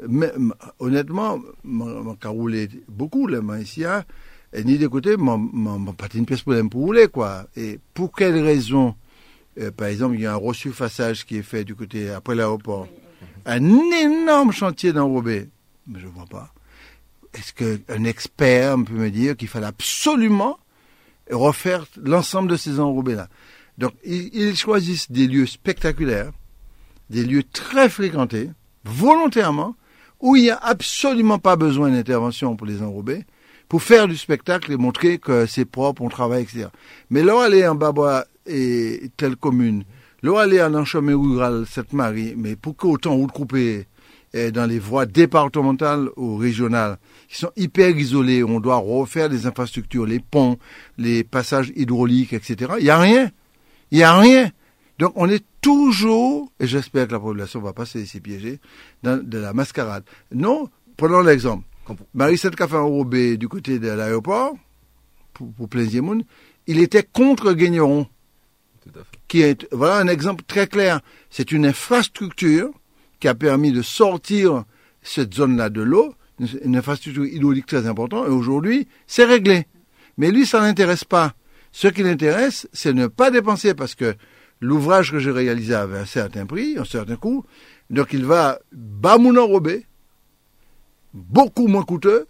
[0.07, 0.31] Mais
[0.79, 4.03] honnêtement, mon roulé beaucoup, moi, ici, hein,
[4.53, 4.79] et ni
[5.17, 7.45] m'en m'en pas une pièce pour rouler, quoi.
[7.55, 8.95] Et pour quelle raison
[9.59, 12.87] euh, par exemple, il y a un resurfaçage qui est fait du côté, après l'aéroport.
[13.45, 15.49] Un énorme chantier d'enrobé.
[15.87, 16.53] Mais je ne vois pas.
[17.33, 20.59] Est-ce qu'un expert peut me dire qu'il fallait absolument
[21.29, 23.29] refaire l'ensemble de ces enrobés-là?
[23.77, 26.31] Donc, ils, choisissent des lieux spectaculaires,
[27.09, 28.49] des lieux très fréquentés,
[28.83, 29.75] volontairement,
[30.19, 33.25] où il n'y a absolument pas besoin d'intervention pour les enrober,
[33.69, 36.67] pour faire du spectacle et montrer que c'est propre, on travaille, etc.
[37.09, 39.83] Mais là, aller en Babois et telle commune,
[40.23, 43.87] là, aller en chemin rural Sainte-Marie, mais pour qu'autant route coupée
[44.33, 50.05] dans les voies départementales ou régionales, qui sont hyper isolées, on doit refaire des infrastructures,
[50.05, 50.57] les ponts,
[50.97, 52.73] les passages hydrauliques, etc.
[52.79, 53.29] Il n'y a rien.
[53.91, 54.49] Il n'y a rien.
[54.99, 58.59] Donc on est toujours, et j'espère que la population va pas se laisser piéger,
[59.03, 60.03] dans de la mascarade.
[60.31, 61.65] Non, prenons l'exemple.
[61.87, 64.53] Vous- Marie-Sète Café enrobé du côté de l'aéroport,
[65.33, 66.23] pour, pour Plaisir-Moun,
[66.67, 68.07] il était contre Guigneron, à.
[69.27, 71.01] Qui est, voilà un exemple très clair.
[71.29, 72.69] C'est une infrastructure
[73.19, 74.65] qui a permis de sortir
[75.03, 79.67] cette zone-là de l'eau, une, infrastructure hydraulique très importante, et aujourd'hui, c'est réglé.
[80.17, 81.33] Mais lui, ça l'intéresse pas.
[81.71, 84.15] Ce qui l'intéresse, c'est ne pas dépenser, parce que
[84.59, 87.45] l'ouvrage que j'ai réalisé avait un certain prix, un certain coût,
[87.89, 89.17] donc il va bas
[91.13, 92.27] beaucoup moins coûteux,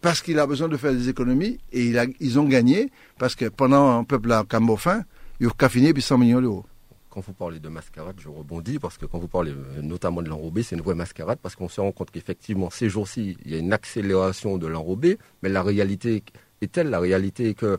[0.00, 3.98] parce qu'il a besoin de faire des économies, et ils ont gagné, parce que pendant
[3.98, 5.04] un peuple à Cambofin,
[5.40, 6.66] il a fini puis 100 millions d'euros.
[7.10, 10.28] Quand vous parlez de mascarade, je rebondis, parce que quand vous parlez euh, notamment de
[10.28, 13.54] l'enrobé, c'est une vraie mascarade, parce qu'on se rend compte qu'effectivement, ces jours-ci, il y
[13.54, 16.22] a une accélération de l'enrobé, mais la réalité
[16.60, 17.78] est telle, la réalité est que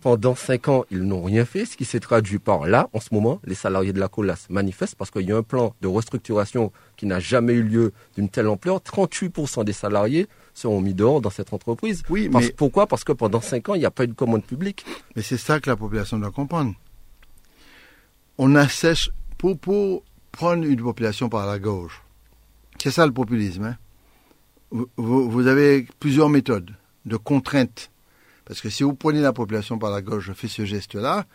[0.00, 3.12] pendant cinq ans, ils n'ont rien fait, ce qui s'est traduit par là, en ce
[3.12, 6.72] moment, les salariés de la COLAS manifestent parce qu'il y a un plan de restructuration
[6.96, 8.78] qui n'a jamais eu lieu d'une telle ampleur.
[8.78, 12.02] 38% des salariés seront mis dehors dans cette entreprise.
[12.10, 12.86] Oui, Parce- mais, Pourquoi?
[12.86, 14.84] Parce que pendant cinq ans, il n'y a pas eu de commande publique.
[15.16, 16.74] mais c'est ça que la population doit comprendre.
[18.38, 22.02] On assèche, pour, pour prendre une population par la gauche,
[22.82, 23.64] c'est ça le populisme.
[23.64, 23.76] hein.
[24.70, 24.88] Vous,
[25.28, 26.70] vous- avez plusieurs méthodes
[27.04, 27.90] de contrainte.
[28.44, 31.26] Parce que si vous prenez la population par la gauche, je fais ce geste-là,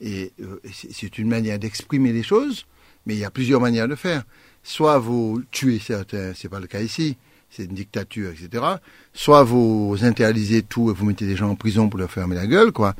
[0.00, 2.66] et euh, c'est c'est une manière d'exprimer les choses,
[3.06, 4.24] mais il y a plusieurs manières de faire.
[4.64, 7.16] Soit vous tuez certains, c'est pas le cas ici,
[7.54, 8.64] c'est une dictature, etc.
[9.12, 12.46] Soit vous interdisez tout et vous mettez des gens en prison pour leur fermer la
[12.46, 12.94] gueule, quoi.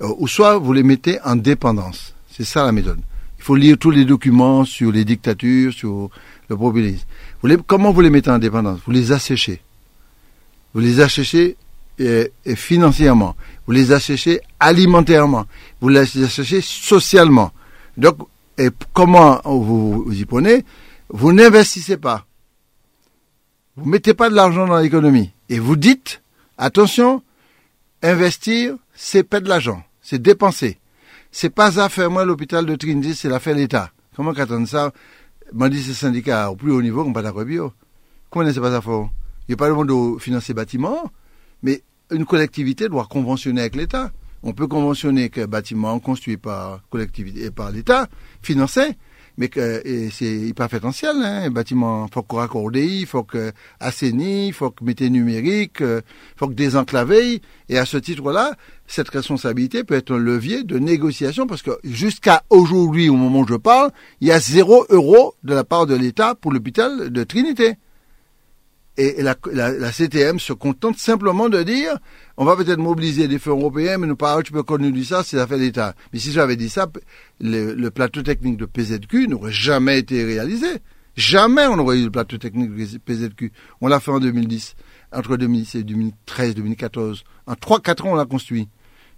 [0.00, 2.14] Euh, ou soit vous les mettez en dépendance.
[2.34, 3.00] C'est ça la méthode.
[3.38, 6.08] Il faut lire tous les documents sur les dictatures, sur
[6.48, 7.04] le populisme.
[7.42, 8.80] Vous les- comment vous les mettez en dépendance?
[8.86, 9.60] Vous les asséchez.
[10.72, 11.56] Vous les asséchez
[12.00, 13.36] euh, financièrement.
[13.66, 15.44] Vous les asséchez alimentairement.
[15.80, 17.52] Vous les asséchez socialement.
[17.96, 18.16] Donc,
[18.56, 20.64] et comment vous, vous y prenez?
[21.10, 22.24] Vous n'investissez pas.
[23.78, 25.30] Vous mettez pas de l'argent dans l'économie.
[25.48, 26.20] Et vous dites,
[26.56, 27.22] attention,
[28.02, 29.84] investir, c'est pas de l'argent.
[30.02, 30.78] C'est dépenser.
[31.30, 33.92] C'est pas à faire moi l'hôpital de Trinity, c'est l'affaire l'État.
[34.16, 34.90] Comment qu'attendre ça?
[35.52, 37.72] M'a dit ces syndicats au plus haut niveau, on pas d'accord.
[38.30, 39.10] Comment c'est pas ça fort
[39.46, 41.12] Il n'y a pas le monde de financer bâtiment,
[41.62, 44.10] mais une collectivité doit conventionner avec l'État.
[44.42, 48.08] On peut conventionner qu'un bâtiment construit par collectivité et par l'État,
[48.42, 48.96] financé,
[49.38, 54.52] mais que c'est hyperpotentiel, hein, un bâtiment, faut qu'on raccorde, il faut que assaini, il
[54.52, 56.02] faut que mettez numérique, il
[56.36, 58.54] faut que désenclaver, et à ce titre-là,
[58.86, 63.48] cette responsabilité peut être un levier de négociation parce que jusqu'à aujourd'hui, au moment où
[63.48, 67.24] je parle, il y a zéro euro de la part de l'État pour l'hôpital de
[67.24, 67.76] Trinité.
[69.00, 71.96] Et la, la, la, CTM se contente simplement de dire
[72.36, 75.36] on va peut-être mobiliser des fonds européens, mais nous pas tu peux connu ça, c'est
[75.36, 75.94] l'affaire d'État.
[76.12, 76.88] Mais si j'avais dit ça,
[77.40, 80.66] le, le, plateau technique de PZQ n'aurait jamais été réalisé.
[81.14, 83.52] Jamais on aurait eu le plateau technique de PZQ.
[83.80, 84.74] On l'a fait en 2010,
[85.12, 87.22] entre 2010 et 2013, 2014.
[87.46, 88.68] En 3-4 ans, on l'a construit.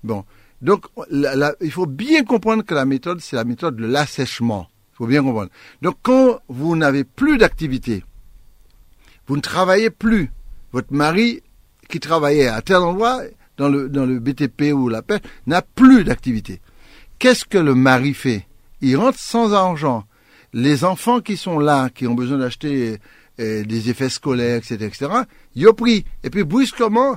[0.04, 0.24] Bon.
[0.60, 4.68] Donc, la, il faut bien comprendre que la méthode, c'est la méthode de l'assèchement.
[4.92, 5.50] Il faut bien comprendre.
[5.80, 8.04] Donc, quand vous n'avez plus d'activité,
[9.30, 10.32] vous ne travaillez plus.
[10.72, 11.40] Votre mari,
[11.88, 13.20] qui travaillait à tel endroit,
[13.58, 16.60] dans le, dans le BTP ou la pêche, n'a plus d'activité.
[17.20, 18.48] Qu'est-ce que le mari fait?
[18.80, 20.02] Il rentre sans argent.
[20.52, 22.98] Les enfants qui sont là, qui ont besoin d'acheter
[23.38, 25.06] euh, des effets scolaires, etc., etc.,
[25.54, 26.04] ils ont pris.
[26.24, 27.16] Et puis, brusquement,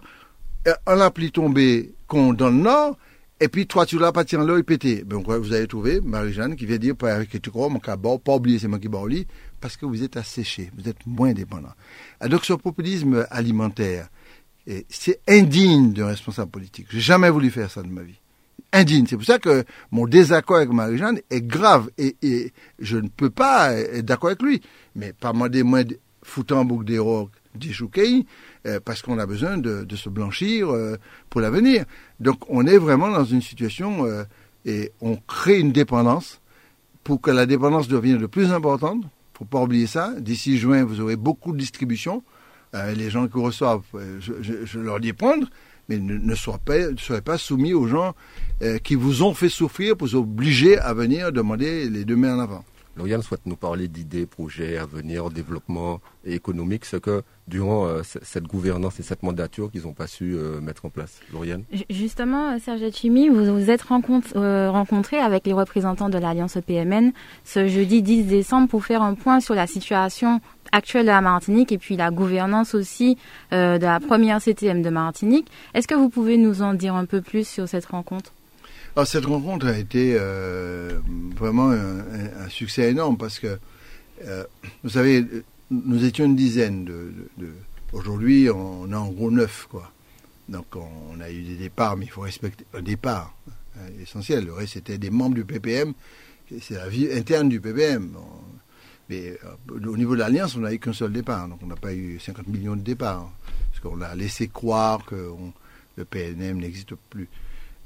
[0.85, 2.95] un appli tombé qu'on dans le nord,
[3.43, 5.03] et puis toi tu l'as pas tiré là, il pété.
[5.03, 6.95] Donc vous avez trouvé Marie-Jeanne qui vient dire
[7.29, 8.87] tu crois, mon cas, pas oublier c'est moi qui
[9.63, 11.71] parce que vous êtes asséché, vous êtes moins dépendant.
[12.27, 14.09] Donc ce populisme alimentaire,
[14.89, 16.87] c'est indigne d'un responsable politique.
[16.89, 18.19] J'ai jamais voulu faire ça de ma vie.
[18.73, 19.05] Indigne.
[19.07, 23.71] C'est pour ça que mon désaccord avec Marie-Jeanne est grave et, je ne peux pas
[23.71, 24.59] être d'accord avec lui.
[24.97, 25.83] Mais pas moi des moins
[26.23, 28.25] foutant en boucle des rocs d'échouquer,
[28.65, 30.97] euh, parce qu'on a besoin de, de se blanchir euh,
[31.29, 31.85] pour l'avenir.
[32.19, 34.25] Donc on est vraiment dans une situation euh,
[34.65, 36.41] et on crée une dépendance
[37.05, 39.05] pour que la dépendance devienne de plus importante.
[39.43, 40.13] Faut pas oublier ça.
[40.19, 42.23] D'ici juin, vous aurez beaucoup de distributions.
[42.73, 43.83] les gens qui reçoivent,
[44.19, 44.33] je,
[44.65, 45.47] je, leur dis prendre,
[45.89, 48.15] mais ne, soyez pas soumis aux gens
[48.83, 52.39] qui vous ont fait souffrir pour vous obliger à venir demander les deux mains en
[52.39, 52.65] avant.
[52.95, 58.43] Lauriane souhaite nous parler d'idées, projets, à venir, développement économique, ce que durant euh, cette
[58.43, 61.19] gouvernance et cette mandature qu'ils n'ont pas su euh, mettre en place.
[61.31, 66.57] Lauriane Justement, Serge Chimi, vous vous êtes rencontré, euh, rencontré avec les représentants de l'Alliance
[66.65, 67.11] PMN
[67.45, 70.39] ce jeudi 10 décembre pour faire un point sur la situation
[70.71, 73.17] actuelle de la Martinique et puis la gouvernance aussi
[73.51, 75.51] de la première CTM de Martinique.
[75.75, 78.31] Est-ce que vous pouvez nous en dire un peu plus sur cette rencontre?
[79.05, 80.99] Cette rencontre a été euh,
[81.35, 83.57] vraiment un, succès énorme parce que,
[84.25, 84.43] euh,
[84.83, 85.25] vous savez,
[85.71, 86.85] nous étions une dizaine.
[86.85, 87.13] De.
[87.91, 89.91] Aujourd'hui, on a en gros neuf, quoi.
[90.49, 93.33] Donc, on, a eu des départs, mais il faut respecter un départ
[93.77, 94.45] hein, essentiel.
[94.45, 95.93] Le reste, c'était des membres du PPM.
[96.61, 98.15] C'est la vie interne du PPM.
[99.09, 101.47] Mais euh, au niveau de l'Alliance, on n'a eu qu'un seul départ.
[101.47, 103.31] Donc, on n'a pas eu 50 millions de départs.
[103.71, 105.31] Parce qu'on a laissé croire que
[105.95, 107.27] le PNM n'existe plus.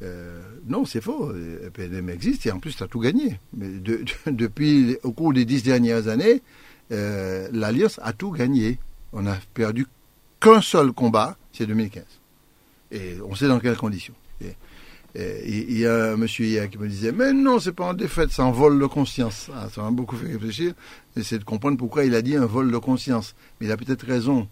[0.03, 1.31] Euh, non, c'est faux.
[1.31, 3.39] Le PNM existe et en plus, tu as tout gagné.
[3.55, 3.67] Mais
[4.27, 6.41] depuis, au cours des dix dernières années,
[6.91, 8.79] euh, l'Alliance a tout gagné.
[9.13, 9.87] On a perdu
[10.39, 12.03] qu'un seul combat, c'est 2015.
[12.91, 14.13] Et on sait dans quelles conditions.
[15.15, 18.29] il y a un monsieur hier qui me disait, mais non, c'est pas un défaite,
[18.31, 19.49] c'est un vol de conscience.
[19.53, 20.73] Ah, ça m'a beaucoup fait réfléchir.
[21.21, 23.35] C'est de comprendre pourquoi il a dit un vol de conscience.
[23.59, 24.47] Mais il a peut-être raison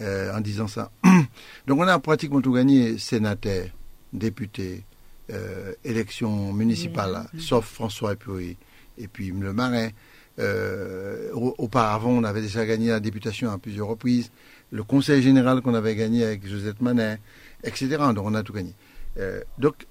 [0.00, 0.90] euh, en disant ça.
[1.66, 3.66] Donc on a pratiquement tout gagné, sénateur,
[4.12, 4.84] député,
[5.30, 8.56] euh, élection municipale, sauf François Epoury
[8.98, 9.94] et puis le Marais.
[10.38, 14.30] Euh, auparavant, on avait déjà gagné la députation à plusieurs reprises,
[14.70, 17.18] le conseil général qu'on avait gagné avec Josette Manet,
[17.64, 17.96] etc.
[18.14, 18.72] Donc on a tout gagné.
[19.18, 19.86] Euh, donc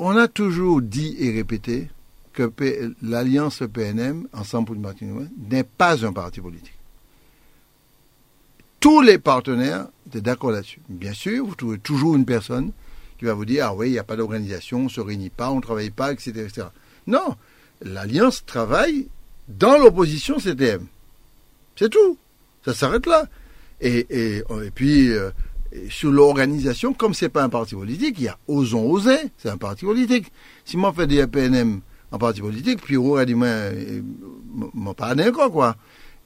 [0.00, 1.88] on a toujours dit et répété
[2.32, 2.52] que
[3.02, 6.74] l'alliance PNM, Ensemble pour le Martinique, n'est pas un parti politique.
[8.80, 10.80] Tous les partenaires étaient d'accord là-dessus.
[10.88, 12.72] Bien sûr, vous trouvez toujours une personne
[13.18, 15.30] qui va vous dire, ah oui, il n'y a pas d'organisation, on ne se réunit
[15.30, 16.30] pas, on ne travaille pas, etc.
[16.36, 16.66] etc.
[17.06, 17.36] Non,
[17.82, 19.08] l'Alliance travaille
[19.48, 20.86] dans l'opposition CTM.
[21.76, 22.18] C'est tout.
[22.64, 23.26] Ça s'arrête là.
[23.80, 24.42] Et, et,
[24.74, 25.30] puis, euh,
[25.88, 29.56] sur l'organisation, comme c'est pas un parti politique, il y a Osons Oser, c'est un
[29.56, 30.32] parti politique.
[30.64, 33.48] Si moi je fais des PNM en parti politique, puis on a dit, moi,
[34.74, 35.76] mon pas quoi, quoi.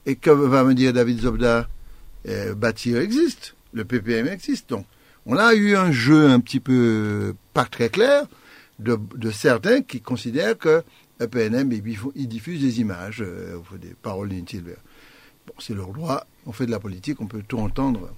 [0.06, 1.68] Et que va me dire David Zobda?
[2.28, 4.70] Euh, Bâtir existe, le PPM existe.
[4.70, 4.86] Donc,
[5.26, 8.26] on a eu un jeu un petit peu pas très clair
[8.78, 10.82] de, certains qui considèrent que
[11.20, 11.70] le PNM,
[12.16, 14.76] il diffuse des images, euh, des paroles inutiles.
[15.46, 18.10] Bon, c'est leur droit, on fait de la politique, on peut tout entendre.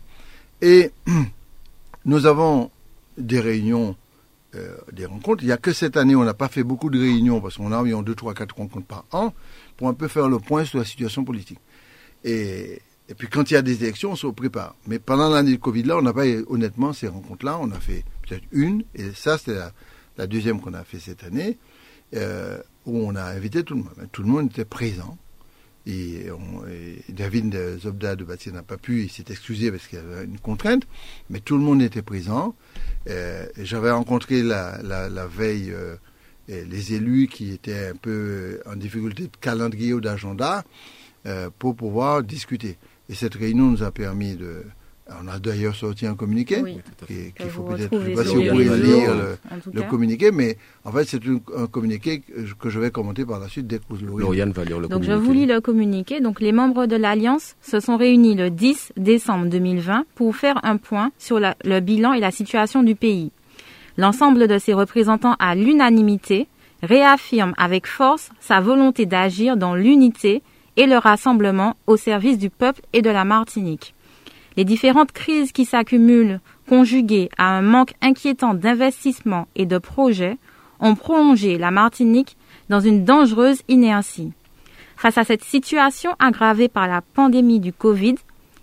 [0.63, 0.91] Et
[2.07, 2.71] nous avons
[3.19, 3.95] des réunions,
[4.55, 5.43] euh, des rencontres.
[5.43, 7.73] Il n'y a que cette année, on n'a pas fait beaucoup de réunions, parce qu'on
[7.73, 9.35] a environ 2, 3, 4 rencontres par an,
[9.77, 11.61] pour un peu faire le point sur la situation politique.
[13.09, 14.77] Et puis quand il y a des élections, on se prépare.
[14.87, 18.05] Mais pendant l'année de Covid, là, on n'a pas, honnêtement, ces rencontres-là, on a fait
[18.23, 19.59] peut-être une, et ça, c'était
[20.17, 21.59] la, deuxième qu'on a fait cette année,
[22.15, 24.09] euh, où on a invité tout le monde.
[24.11, 25.19] Tout le monde était présent.
[25.87, 26.29] Et,
[27.11, 30.85] David Zobda de Bâti n'a pas pu, il s'est excusé parce qu'il avait une contrainte,
[31.29, 32.55] mais tout le monde était présent.
[33.11, 34.79] Euh, J'avais rencontré la,
[35.27, 35.97] veille euh,
[36.49, 40.65] les élus qui étaient un peu en difficulté de calendrier ou d'agenda
[41.59, 42.77] pour pouvoir discuter.
[43.09, 44.63] Et cette réunion nous a permis de.
[45.23, 46.63] On a d'ailleurs sorti un communiqué,
[47.37, 49.11] qu'il faut peut-être, je ne sais pas si vous pouvez lire
[49.71, 51.21] le, communiqué, mais en fait c'est
[51.55, 52.23] un communiqué
[52.59, 55.03] que je vais commenter par la suite dès que vous Lauriane va lire le Donc
[55.03, 56.21] je vous lis le communiqué.
[56.21, 60.79] Donc les membres de l'Alliance se sont réunis le 10 décembre 2020 pour faire un
[60.79, 63.31] point sur le bilan et la situation du pays.
[63.99, 66.49] L'ensemble de ses représentants à l'unanimité
[66.83, 70.43] réaffirme avec force sa volonté d'agir dans l'unité
[70.77, 73.95] et le rassemblement au service du peuple et de la Martinique.
[74.57, 80.39] Les différentes crises qui s'accumulent, conjuguées à un manque inquiétant d'investissement et de projets,
[80.81, 82.37] ont prolongé la Martinique
[82.69, 84.33] dans une dangereuse inertie.
[84.97, 88.15] Face à cette situation aggravée par la pandémie du Covid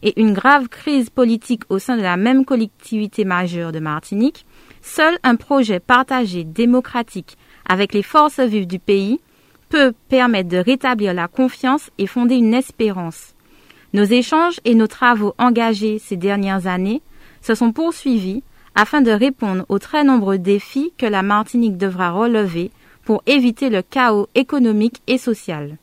[0.01, 4.45] et une grave crise politique au sein de la même collectivité majeure de Martinique,
[4.81, 9.19] seul un projet partagé démocratique avec les forces vives du pays
[9.71, 13.33] peut permettre de rétablir la confiance et fonder une espérance.
[13.93, 17.01] Nos échanges et nos travaux engagés ces dernières années
[17.41, 18.43] se sont poursuivis
[18.75, 22.69] afin de répondre aux très nombreux défis que la Martinique devra relever
[23.05, 25.77] pour éviter le chaos économique et social.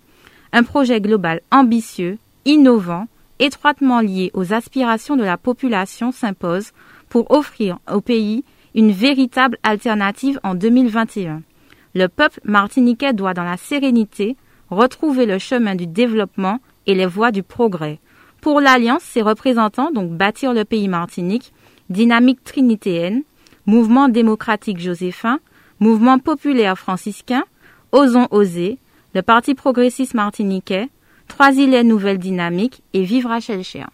[0.52, 3.06] Un projet global ambitieux, innovant,
[3.38, 6.72] étroitement lié aux aspirations de la population s'impose
[7.08, 11.42] pour offrir au pays une véritable alternative en 2021.
[11.94, 14.36] Le peuple martiniquais doit, dans la sérénité,
[14.70, 18.00] retrouver le chemin du développement et les voies du progrès.
[18.40, 21.52] Pour l'Alliance, ses représentants, donc bâtir le pays martinique,
[21.90, 23.22] dynamique trinitéenne,
[23.66, 25.40] mouvement démocratique joséphin,
[25.80, 27.44] mouvement populaire franciscain,
[27.92, 28.78] Osons oser,
[29.14, 30.88] le Parti progressiste martiniquais,
[31.28, 33.88] Trois îles nouvelles dynamiques et Vive Rachel Chien.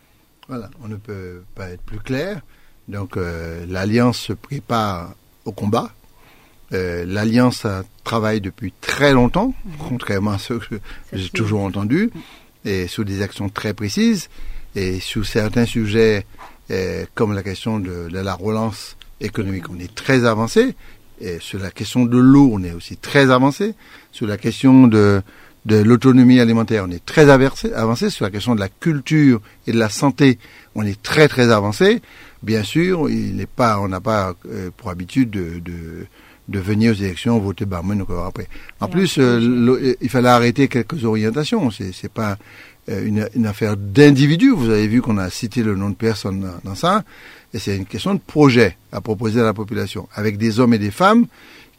[0.49, 2.41] Voilà, on ne peut pas être plus clair.
[2.89, 5.91] Donc euh, l'Alliance se prépare au combat,
[6.73, 7.67] euh, L'Alliance
[8.05, 9.55] travaille depuis très longtemps,
[9.89, 10.81] contrairement à ce que
[11.13, 12.11] j'ai toujours entendu,
[12.65, 14.29] et sur des actions très précises,
[14.75, 16.27] et sur certains sujets
[16.71, 20.75] euh, comme la question de, la relance économique, on est très avancé.
[21.21, 23.75] Et sur la question de l'eau, on est aussi très avancé.
[24.13, 25.23] Sur la question de,
[25.67, 28.11] de l'autonomie alimentaire, on est très avancé, avancé.
[28.11, 30.39] Sur la question de la culture et de la santé,
[30.75, 32.03] on est très très avancé.
[32.43, 36.07] Bien sûr, il n'est pas, on n'a pas euh, pour habitude de, de
[36.49, 38.49] de venir aux élections, voter Barman encore après.
[38.81, 41.71] En plus, euh, il fallait arrêter quelques orientations.
[41.71, 42.37] C'est, c'est pas
[42.89, 44.51] une, une affaire d'individu.
[44.51, 47.03] Vous avez vu qu'on a cité le nom de personne dans ça.
[47.55, 50.79] Et c'est une question de projet à proposer à la population, avec des hommes et
[50.79, 51.27] des femmes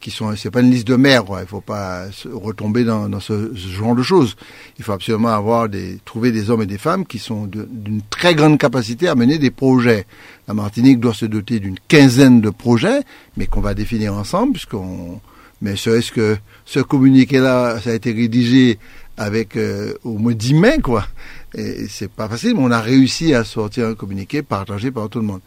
[0.00, 1.40] qui sont, c'est pas une liste de maires, quoi.
[1.40, 4.36] Il faut pas retomber dans, dans ce, genre de choses.
[4.78, 8.34] Il faut absolument avoir des, trouver des hommes et des femmes qui sont d'une très
[8.34, 10.06] grande capacité à mener des projets.
[10.48, 13.00] La Martinique doit se doter d'une quinzaine de projets,
[13.36, 15.20] mais qu'on va définir ensemble, puisqu'on,
[15.62, 18.78] mais serait-ce que ce communiqué-là, ça a été rédigé
[19.16, 21.06] avec euh, au moins 10 mains, quoi?
[21.54, 25.20] Et c'est pas facile, mais on a réussi à sortir un communiqué partagé par tout
[25.20, 25.40] le monde.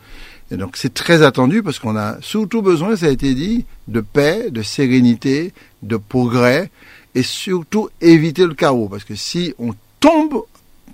[0.52, 4.02] Et donc c'est très attendu parce qu'on a surtout besoin, ça a été dit, de
[4.02, 6.72] paix, de sérénité, de progrès
[7.14, 8.89] et surtout éviter le chaos.
[8.89, 10.43] Parce que si on tombe,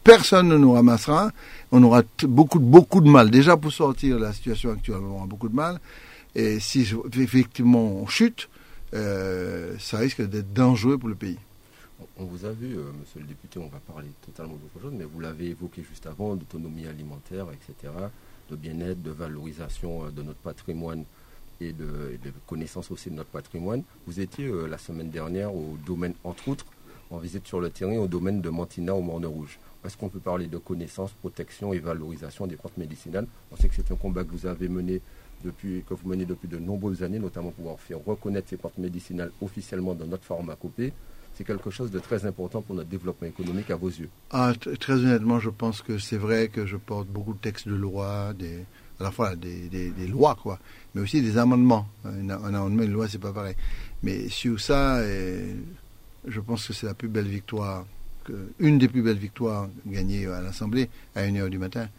[0.03, 1.31] personne ne nous ramassera.
[1.71, 3.31] On aura beaucoup, beaucoup de mal.
[3.31, 5.79] Déjà pour sortir de la situation actuelle, on aura beaucoup de mal.
[6.35, 6.85] Et si
[7.17, 8.49] effectivement on chute,
[8.93, 11.39] euh, ça risque d'être dangereux pour le pays.
[12.17, 15.05] On vous a vu, euh, monsieur le député, on va parler totalement d'autre chose, mais
[15.05, 17.91] vous l'avez évoqué juste avant, d'autonomie alimentaire, etc
[18.49, 21.03] de bien-être, de valorisation euh, de notre patrimoine
[21.61, 22.17] et de,
[22.47, 23.83] connaissance aussi de notre patrimoine.
[24.07, 26.65] Vous étiez euh, la semaine dernière au domaine, entre autres,
[27.09, 29.59] en visite sur le terrain au domaine de Mantina au Morne Rouge.
[29.85, 33.27] Est-ce qu'on peut parler de connaissance, protection et valorisation des plantes médicinales?
[33.51, 35.01] On sait que c'est un combat que vous avez mené
[35.43, 38.77] depuis, que vous menez depuis de nombreuses années, notamment pour pouvoir faire reconnaître ces plantes
[38.77, 40.91] médicinales officiellement dans notre pharmacopée
[41.35, 44.93] c'est quelque chose de très important pour notre développement économique à vos yeux ah, Très
[44.93, 48.33] honnêtement, je pense que c'est vrai que je porte beaucoup de textes de loi,
[48.99, 50.59] à la fois des, lois, quoi,
[50.93, 51.87] mais aussi des amendements.
[52.05, 53.55] Un, amendement une loi, c'est pas pareil.
[54.01, 57.85] Mais sur ça, je pense que c'est la plus belle victoire,
[58.59, 61.89] une des plus belles victoires gagnées à l'Assemblée à 1h du matin.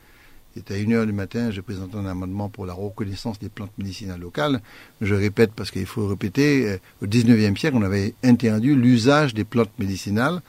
[0.57, 4.21] C'était à 1h du matin, j'ai présenté un amendement pour la reconnaissance des plantes médicinales
[4.21, 4.63] locales.
[5.03, 9.45] Je répète parce qu'il faut répéter, euh, au 19e siècle, on avait interdit l'usage des
[9.45, 10.41] plantes médicinales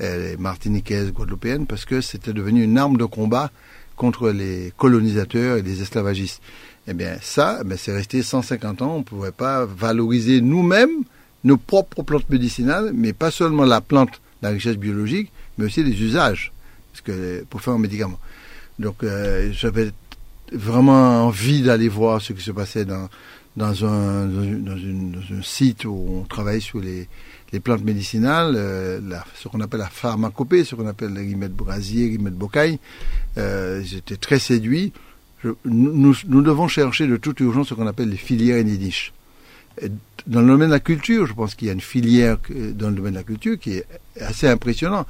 [0.00, 3.50] euh, martiniquaises, guadeloupéennes, parce que c'était devenu une arme de combat
[3.96, 6.40] contre les colonisateurs et les esclavagistes.
[6.88, 8.94] Eh bien, ça, eh c'est resté 150 ans.
[8.94, 11.04] On ne pouvait pas valoriser nous-mêmes
[11.44, 16.02] nos propres plantes médicinales, mais pas seulement la plante, la richesse biologique, mais aussi les
[16.02, 16.50] usages,
[16.92, 18.18] parce que pour faire un médicament.
[18.80, 19.90] Donc euh, j'avais
[20.52, 23.08] vraiment envie d'aller voir ce qui se passait dans,
[23.84, 24.28] un,
[25.42, 27.06] site où on travaille sur les,
[27.62, 29.00] plantes médicinales, euh,
[29.34, 32.78] ce qu'on appelle la pharmacopée, ce qu'on appelle les rimette brasier, rimette bocaille.
[33.36, 34.92] Euh, J'étais très séduit.
[35.66, 39.12] nous, nous, devons chercher de toute urgence ce qu'on appelle les filières niches.
[40.26, 42.94] Dans le domaine de la culture, je pense qu'il y a une filière dans le
[42.94, 43.86] domaine de la culture qui est
[44.20, 45.06] assez impressionnant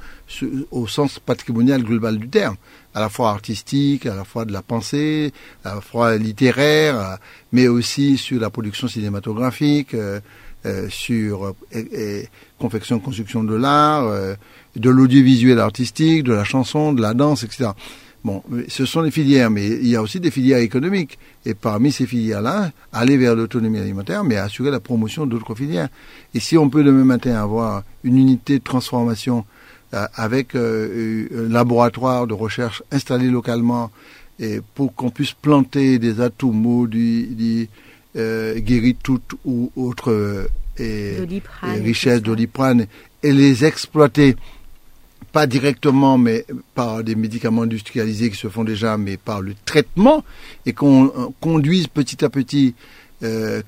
[0.71, 2.55] au sens patrimonial global du terme
[2.93, 7.15] à la fois artistique, à la fois de la pensée, à la fois littéraire, euh,
[7.51, 10.19] mais aussi sur la production cinématographique, euh,
[10.65, 11.55] euh, sur
[12.59, 14.07] confection, construction de l'art,
[14.75, 17.71] de l'audiovisuel artistique, de la chanson, de la danse, etc.
[18.23, 21.17] Bon, ce sont les filières, mais il y a aussi des filières économiques.
[21.45, 25.89] Et parmi ces filières-là, aller vers l'autonomie alimentaire, mais assurer la promotion d'autres filières.
[26.35, 29.45] Et si on peut demain matin avoir une unité de transformation
[29.93, 33.91] euh, avec euh, un laboratoire de recherche installé localement
[34.39, 37.67] et pour qu'on puisse planter des atomes du, du
[38.15, 38.57] euh,
[39.43, 40.47] ou autres
[40.77, 42.85] richesses d'oliprane
[43.21, 44.37] et les exploiter
[45.31, 50.23] pas directement, mais par des médicaments industrialisés qui se font déjà, mais par le traitement,
[50.65, 52.75] et qu'on conduise petit à petit,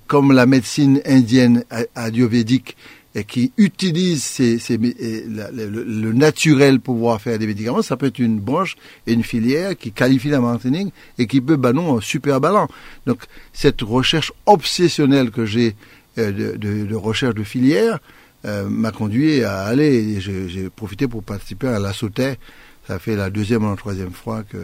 [0.08, 1.64] comme la médecine indienne
[1.96, 2.76] adiuvédique,
[3.16, 8.76] et qui utilise le, naturel pour pouvoir faire des médicaments, ça peut être une branche
[9.06, 12.68] et une filière qui qualifie la Martinique et qui peut, bah non, super ballon.
[13.06, 13.20] Donc,
[13.52, 15.76] cette recherche obsessionnelle que j'ai
[16.18, 18.00] euh, de, recherche de filière
[18.46, 22.36] euh, m'a conduit à aller, j'ai profité pour participer à la sauté.
[22.88, 24.58] Ça fait la deuxième ou la troisième fois que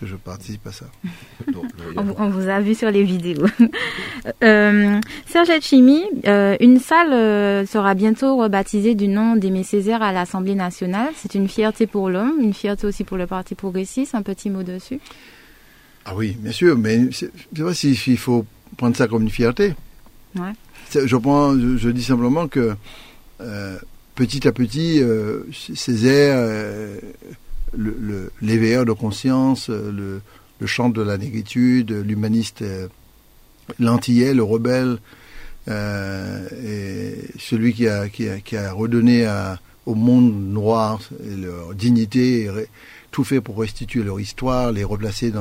[0.00, 0.86] que je participe à ça.
[1.96, 3.46] on, vous a vu sur les vidéos.
[4.42, 10.12] euh, Serge Chimi, euh, une salle euh, sera bientôt rebaptisée du nom d'Aimé Césaire à
[10.12, 11.10] l'Assemblée nationale.
[11.16, 14.14] C'est une fierté pour l'homme, une fierté aussi pour le Parti progressiste.
[14.14, 15.00] Un petit mot dessus.
[16.06, 18.46] Ah oui, bien sûr, mais je ne sais pas s'il faut
[18.78, 19.74] prendre ça comme une fierté.
[20.34, 20.52] Ouais.
[20.92, 22.74] Je, prends, je, dis simplement que euh,
[24.14, 25.02] petit à petit,
[25.52, 26.36] Césaire
[27.76, 30.20] le, l'éveilleur de conscience, euh,
[30.58, 32.88] le, chant de la négritude, l'humaniste euh,
[33.78, 34.98] l'antillais, le rebelle,
[35.68, 36.46] euh,
[37.38, 39.26] celui qui a, redonné
[39.86, 42.50] au monde noir leur dignité,
[43.10, 45.32] tout fait pour restituer leur histoire, les replacer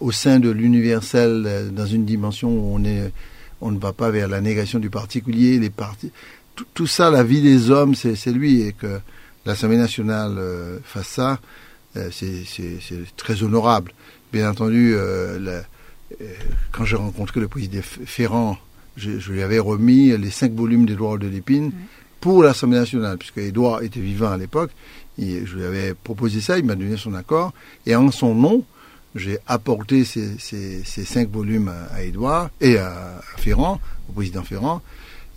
[0.00, 2.80] au sein de l'universel, dans une dimension où
[3.60, 6.12] on, ne va pas vers la négation du particulier, les partis,
[6.54, 9.00] tout, tout ça, la vie des hommes, c'est, lui, et que
[9.46, 11.40] l'Assemblée nationale euh, fasse ça,
[11.96, 13.92] euh, c'est très honorable.
[14.32, 14.94] Bien entendu,
[16.70, 18.56] quand j'ai rencontré le président Ferrand,
[18.96, 21.70] je, je, lui avais remis les cinq volumes d'Édouard de Lépine
[22.22, 24.70] pour l'Assemblée nationale, puisque Édouard était vivant à l'époque.
[25.18, 27.52] Je lui avais proposé ça, il m'a donné son accord,
[27.84, 28.64] et en son nom,
[29.14, 34.80] j'ai apporté ces, ces, ces, cinq volumes à, Édouard et à, Ferrand, au président Ferrand.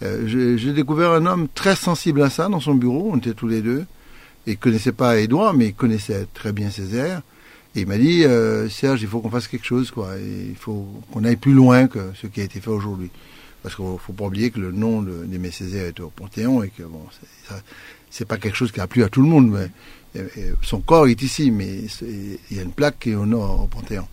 [0.03, 3.47] Euh, j'ai découvert un homme très sensible à ça dans son bureau, on était tous
[3.47, 3.85] les deux.
[4.45, 7.21] Il connaissait pas Édouard, mais il connaissait très bien Césaire.
[7.75, 10.11] Et il m'a dit, euh, Serge, il faut qu'on fasse quelque chose, quoi.
[10.17, 13.09] il faut qu'on aille plus loin que ce qui a été fait aujourd'hui.
[13.63, 16.69] Parce qu'il ne faut pas oublier que le nom d'Aimé Césaire est au Panthéon et
[16.69, 17.01] que bon,
[18.11, 19.49] c'est pas quelque chose qui a plu à tout le monde.
[19.49, 20.21] Mais,
[20.61, 23.67] son corps est ici, mais il y a une plaque qui est au nord, au
[23.67, 24.07] Panthéon.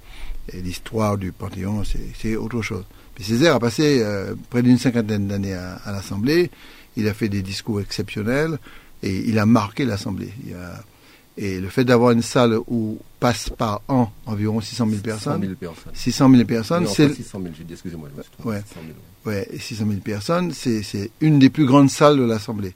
[0.53, 1.83] Et l'histoire du Panthéon,
[2.18, 2.85] c'est autre chose.
[3.19, 6.51] Mais Césaire a passé euh, près d'une cinquantaine d'années à, à l'Assemblée.
[6.97, 8.59] Il a fait des discours exceptionnels
[9.03, 10.33] et il a marqué l'Assemblée.
[11.39, 15.41] Et le fait d'avoir une salle où passe par an environ 600 000 personnes.
[15.41, 15.95] 600 000 personnes.
[15.95, 16.87] 600 000 personnes.
[16.87, 18.09] c'est 600 000, excusez-moi.
[18.45, 18.81] Ouais, 600
[19.25, 19.35] 000.
[19.35, 22.75] ouais, 600 000 personnes, c'est une des plus grandes salles de l'Assemblée.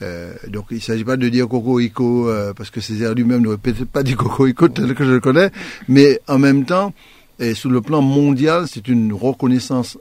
[0.00, 3.56] Euh, donc il ne s'agit pas de dire Cocorico, euh, parce que Césaire lui-même n'aurait
[3.56, 5.50] peut-être pas dit Cocorico tel que je le connais,
[5.88, 6.92] mais en même temps,
[7.38, 9.98] et sous le plan mondial, c'est une reconnaissance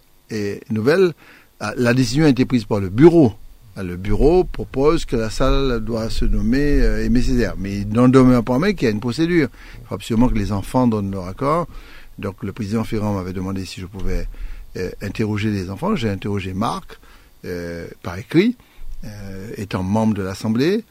[0.69, 1.13] nouvelle.
[1.61, 3.33] Euh, la décision a été prise par le bureau.
[3.77, 7.55] Euh, le bureau propose que la salle doit se nommer euh, Aimé Césaire.
[7.57, 9.49] Mais il n'en demeure pas moins qu'il y a une procédure.
[9.81, 11.67] Il faut absolument que les enfants donnent leur accord.
[12.19, 14.27] Donc le président Ferrand m'avait demandé si je pouvais
[14.77, 15.95] euh, interroger les enfants.
[15.95, 16.99] J'ai interrogé Marc
[17.45, 18.55] euh, par écrit,
[19.55, 20.83] étant membre de l'Assemblée.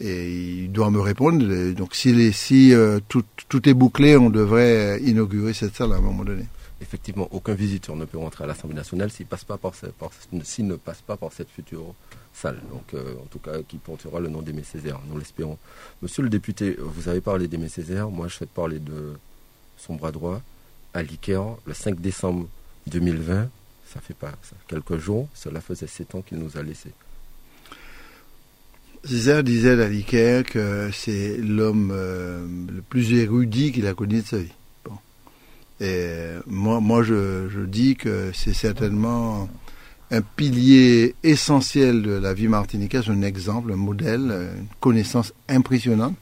[0.00, 1.72] Et il doit me répondre.
[1.72, 2.72] Donc si, les, si
[3.08, 6.44] tout, tout, est bouclé, on devrait inaugurer cette salle à un moment donné
[6.84, 10.10] effectivement, aucun visiteur ne peut rentrer à l'Assemblée nationale s'il passe pas par, par
[10.42, 11.94] s'il ne passe pas par cette future
[12.32, 12.60] salle.
[12.70, 15.58] Donc, euh, en tout cas, qui portera le nom d'Aimé Césaire, nous l'espérons.
[16.02, 18.10] Monsieur le député, vous avez parlé d'Aimé Césaire.
[18.10, 19.14] Moi, je vais parler de
[19.78, 20.42] son bras droit,
[20.92, 22.48] à l'Iker, le 5 décembre
[22.88, 23.48] 2020.
[23.92, 24.32] Ça fait pas
[24.68, 25.28] quelques jours.
[25.34, 26.92] Cela faisait sept ans qu'il nous a laissés.
[29.04, 34.26] Césaire disait à l'Iker que c'est l'homme euh, le plus érudit qu'il a connu de
[34.26, 34.52] sa vie.
[35.80, 36.06] Et
[36.46, 39.48] moi, moi je, dis que c'est certainement
[40.12, 46.14] un pilier essentiel de la vie martiniquaise, un exemple, un modèle, une connaissance impressionnante.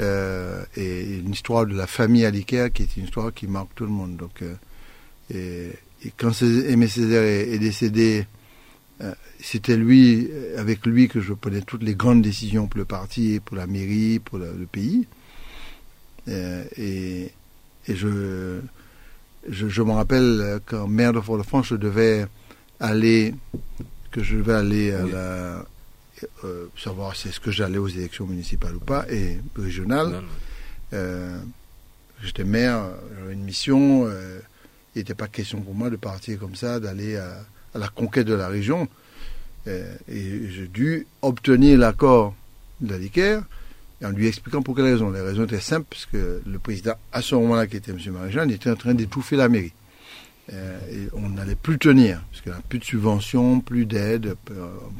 [0.00, 3.84] Euh, et une histoire de la famille Alicaire qui est une histoire qui marque tout
[3.84, 4.16] le monde.
[4.16, 5.70] Donc, euh,
[6.04, 8.24] et, quand Aimé Césaire est, décédé, euh,
[9.40, 13.56] c'était lui, avec lui, que je prenais toutes les grandes décisions pour le parti, pour
[13.56, 15.06] la mairie, pour le, le pays.
[16.28, 17.30] Euh, et,
[17.86, 18.60] et je,
[19.48, 22.26] je, je me rappelle qu'en maire de Fort-de-France, je devais
[22.80, 23.34] aller,
[24.10, 25.66] que je devais aller à la,
[26.44, 30.22] euh, savoir si est-ce que j'allais aux élections municipales ou pas, et régionales.
[30.92, 31.38] Euh,
[32.22, 32.86] J'étais maire,
[33.18, 34.38] j'avais une mission, euh,
[34.94, 38.26] il n'était pas question pour moi de partir comme ça, d'aller à, à, la conquête
[38.26, 38.88] de la région.
[39.66, 42.34] Euh, et j'ai dû obtenir l'accord
[42.80, 43.42] de la DICAire,
[44.04, 45.10] en lui expliquant pour quelle raison.
[45.10, 47.98] Les raisons étaient simples, parce que le président, à ce moment-là, qui était M.
[48.12, 49.72] Maréchal, était en train d'étouffer la mairie.
[50.52, 54.36] Euh, et on n'allait plus tenir, parce qu'il n'y a plus de subventions, plus d'aide,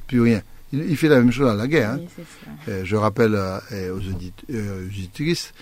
[0.07, 0.41] plus rien.
[0.72, 1.91] Il, il, fait la même chose à la guerre.
[1.91, 2.01] Hein.
[2.18, 2.25] Oui,
[2.68, 5.53] euh, je rappelle euh, aux, audit, euh, auditrices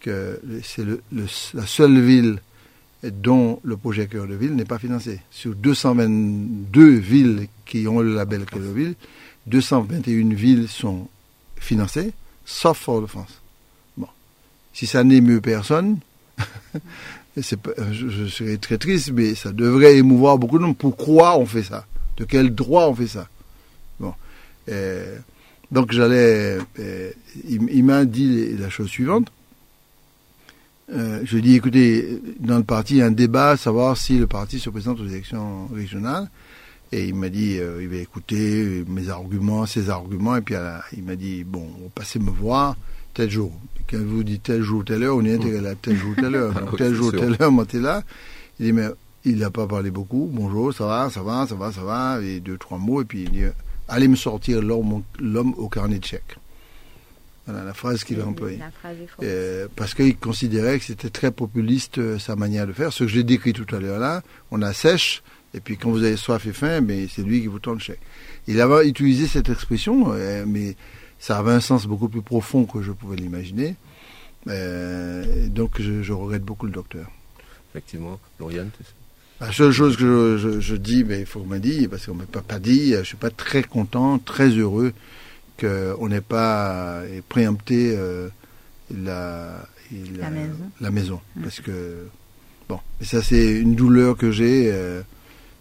[0.00, 0.84] que c'est
[1.14, 2.38] la seule ville
[3.02, 5.20] dont le projet Cœur de Ville n'est pas financé.
[5.30, 8.94] Sur 222 villes qui ont le label Cœur de Ville,
[9.46, 11.08] 221 villes sont
[11.56, 12.12] financées,
[12.44, 13.40] sauf Fort-de-France.
[13.96, 14.08] Bon.
[14.72, 15.98] Si ça n'émeut personne,
[17.36, 20.76] je, serais très triste, mais ça devrait émouvoir beaucoup de monde.
[20.76, 21.86] Pourquoi on fait ça?
[22.16, 23.28] De quel droit on fait ça?
[23.98, 24.14] Bon.
[24.68, 25.16] Euh,
[25.70, 26.58] donc j'allais.
[26.78, 27.10] Euh,
[27.48, 29.30] il m'a dit la chose suivante.
[30.92, 34.18] Euh, je dis, écoutez, dans le parti, il y a un débat à savoir si
[34.18, 36.28] le parti se présente aux élections régionales.
[36.92, 40.56] Et il m'a dit, euh, il va écouter mes arguments, ses arguments, et puis
[40.96, 42.76] il m'a dit, bon, passer me voir
[43.14, 43.52] tel jour.
[43.88, 46.52] Quand vous dites tel jour, telle heure, on est intégré là, tel jour, telle heure.
[46.60, 48.02] Donc, tel jour, telle heure, moi, t'es là.
[48.58, 48.88] Il dit, mais
[49.24, 50.28] il n'a pas parlé beaucoup.
[50.32, 52.20] Bonjour, ça va, ça va, ça va, ça va.
[52.22, 53.02] Et deux, trois mots.
[53.02, 53.44] Et puis il dit,
[53.88, 56.36] allez me sortir l'homme au carnet de chèques.
[57.50, 58.60] Voilà la phrase qu'il a employée.
[59.22, 62.92] Euh, parce qu'il considérait que c'était très populiste euh, sa manière de faire.
[62.92, 64.22] Ce que j'ai décrit tout à l'heure là,
[64.52, 65.22] on a sèche,
[65.52, 67.80] et puis quand vous avez soif et faim, mais c'est lui qui vous tend le
[67.80, 68.00] chèque.
[68.46, 70.76] Il avait utilisé cette expression, euh, mais
[71.18, 73.74] ça avait un sens beaucoup plus profond que je pouvais l'imaginer.
[74.46, 77.10] Euh, donc je, je, regrette beaucoup le docteur.
[77.70, 78.20] Effectivement.
[78.38, 78.70] Lauriane
[79.40, 82.06] La seule chose que je, je, je dis, mais il faut qu'on me dise, parce
[82.06, 84.92] qu'on ne m'a pas, pas dit, je ne suis pas très content, très heureux
[85.60, 87.96] qu'on n'ait pas préempté
[88.90, 89.66] la,
[90.18, 90.70] la, maison.
[90.80, 91.20] La maison.
[91.36, 91.42] Mmh.
[91.42, 92.06] Parce que,
[92.68, 94.66] bon, et ça c'est une douleur que j'ai.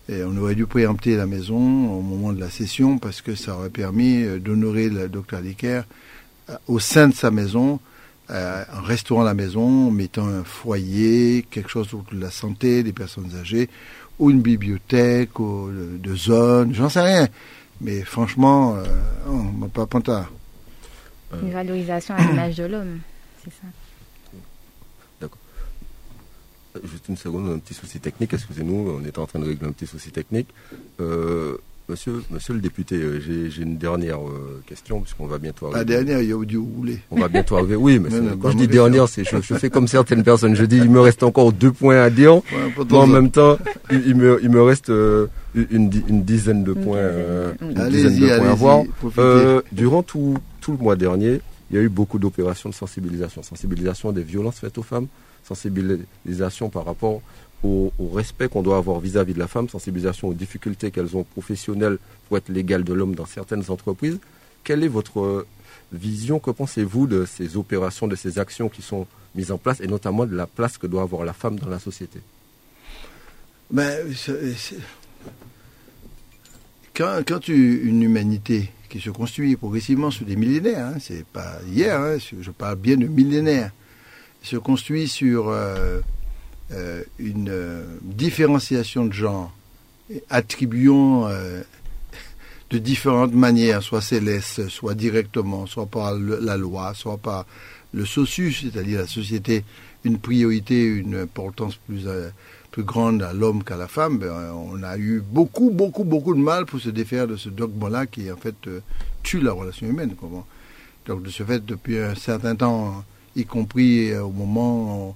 [0.08, 1.58] et on aurait dû préempter la maison
[1.92, 5.82] au moment de la session parce que ça aurait permis d'honorer le docteur Dicker
[6.68, 7.80] au sein de sa maison
[8.32, 12.84] euh, en restaurant la maison, en mettant un foyer, quelque chose autour de la santé
[12.84, 13.70] des personnes âgées,
[14.20, 17.28] ou une bibliothèque, ou de zone, j'en sais rien.
[17.82, 18.84] Mais franchement, euh,
[19.28, 20.32] on m'a pas pantard.
[21.42, 23.00] Une valorisation à l'image de l'homme,
[23.44, 23.68] c'est ça.
[25.22, 25.38] D'accord.
[26.84, 29.72] Juste une seconde, un petit souci technique, excusez-nous, on est en train de régler un
[29.72, 30.50] petit souci technique.
[31.00, 31.58] Euh,
[31.90, 35.80] Monsieur, monsieur le député, euh, j'ai une dernière euh, question, puisqu'on va bientôt arriver.
[35.80, 37.00] La dernière, il y a où vous voulez.
[37.10, 37.76] On va bientôt arriver.
[37.76, 38.10] Oui, mais
[38.40, 40.54] quand je dis dernière, c'est je, je, fais comme certaines personnes.
[40.56, 42.42] Je dis, il me reste encore deux points à dire.
[42.78, 43.58] mais en même temps,
[43.90, 45.26] il, me, il me reste euh,
[45.56, 47.00] une, une, dizaine de points,
[47.60, 48.84] une dizaine de points à voir.
[49.72, 53.42] durant tout, tout le mois dernier, il y a eu beaucoup d'opérations de sensibilisation.
[53.42, 55.08] Sensibilisation des violences faites aux femmes,
[55.44, 57.24] sensibilisation par rapport
[57.64, 61.98] au, respect qu'on doit avoir vis-à-vis de la femme, sensibilisation aux difficultés qu'elles ont professionnelles
[62.28, 64.20] pour être l'égal de l'homme dans certaines entreprises.
[64.64, 65.46] Quelle est votre
[65.92, 66.40] vision?
[66.40, 70.26] Que pensez-vous de ces opérations, de ces actions qui sont mises en place et notamment
[70.26, 72.20] de la place que doit avoir la femme dans la société?
[73.72, 74.08] Ben,
[76.96, 82.00] quand, quand une humanité qui se construit progressivement sur des millénaires, hein, c'est pas hier,
[82.00, 83.72] hein, je parle bien de millénaires,
[84.42, 86.02] se construit sur euh,
[86.72, 89.52] euh, une euh, différenciation de genre,
[90.30, 91.64] attribuant euh,
[92.70, 97.48] de différentes manières, soit céleste, soit directement, soit par la loi, soit par
[97.92, 99.64] le socius, c'est-à-dire la société,
[100.04, 102.06] une priorité, une importance plus,
[102.70, 106.40] plus grande à l'homme qu'à la femme, ben, on a eu beaucoup, beaucoup, beaucoup de
[106.40, 108.56] mal pour se défaire de ce dogme-là qui, en fait,
[109.24, 110.14] tue la relation humaine.
[110.20, 110.46] Comment.
[111.08, 113.04] Donc, de ce fait, depuis un certain temps,
[113.36, 115.16] y compris au moment où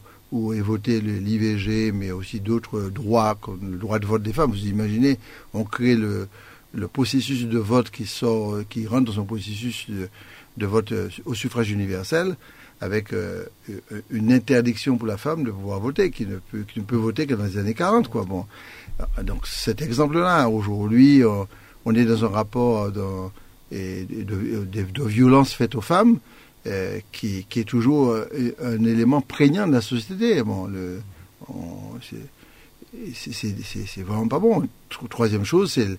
[0.54, 4.52] est voté l'IVG, mais aussi d'autres droits, comme le droit de vote des femmes.
[4.52, 5.20] Vous imaginez,
[5.54, 6.28] on crée le,
[6.92, 9.88] processus de vote qui sort, qui rentre dans un processus
[10.58, 12.36] de, vote euh, au suffrage universel,
[12.82, 13.46] avec euh,
[14.10, 16.38] une interdiction pour la femme de pouvoir voter, qui ne
[16.82, 18.26] peut, voter que dans les années 40, quoi.
[18.26, 18.46] Bon,
[19.22, 21.22] donc cet exemple-là, aujourd'hui,
[21.86, 23.04] on, est dans un rapport de,
[23.72, 26.18] de violence faite aux femmes
[26.66, 30.42] euh, qui, est toujours euh, un élément prégnant de la société.
[30.44, 31.02] Bon, le,
[33.14, 34.66] c'est vraiment pas bon.
[35.10, 35.90] Troisième chose, c'est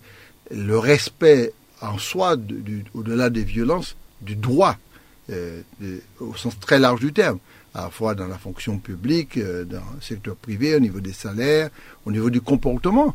[0.50, 1.52] le, respect
[1.82, 2.38] en soi,
[2.94, 4.78] au-delà des violences, du droit,
[5.28, 5.60] euh,
[6.18, 7.40] au sens très large du terme,
[7.74, 11.68] à la fois dans la fonction publique, dans le secteur privé, au niveau des salaires,
[12.06, 13.14] au niveau du comportement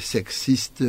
[0.00, 0.84] sexiste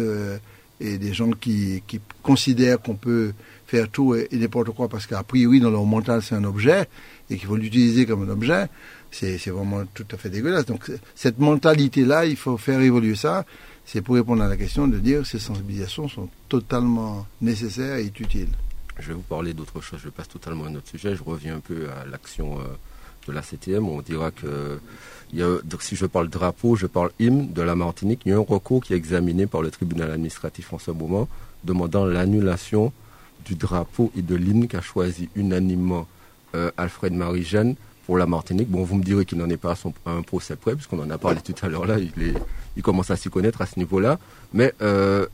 [0.80, 1.82] et des gens qui
[2.22, 3.34] considèrent qu'on peut
[3.70, 6.88] faire tout et, n'importe quoi parce qu'a priori dans leur mental c'est un objet
[7.30, 8.66] et qu'il faut l'utiliser comme un objet,
[9.12, 10.66] c'est vraiment tout à fait dégueulasse.
[10.66, 13.46] Donc cette mentalité-là, il faut faire évoluer ça.
[13.86, 18.50] C'est pour répondre à la question de dire ces sensibilisations sont totalement nécessaires et utiles.
[19.00, 21.58] Je vais vous parler d'autre chose, je passe totalement à un autre sujet, je reviens
[21.58, 22.64] un peu à l'action euh,
[23.28, 23.88] de la CTM.
[23.88, 24.80] On dira que
[25.80, 28.22] si je parle drapeau, je parle hymne de la Martinique.
[28.26, 31.28] Il y a un recours qui est examiné par le tribunal administratif en ce moment,
[31.64, 32.92] demandant l'annulation
[33.46, 36.08] du drapeau et de l'hymne qu'a choisi unanimement
[36.56, 37.76] euh, Alfred Marie-Jeanne
[38.06, 38.70] pour la Martinique.
[38.70, 39.74] Bon, vous me direz qu'il n'en est pas
[40.06, 43.16] à, un procès près, puisqu'on en a parlé tout à l'heure là, il, commence à
[43.18, 44.20] s'y connaître à ce niveau-là.
[44.54, 45.28] Mais euh,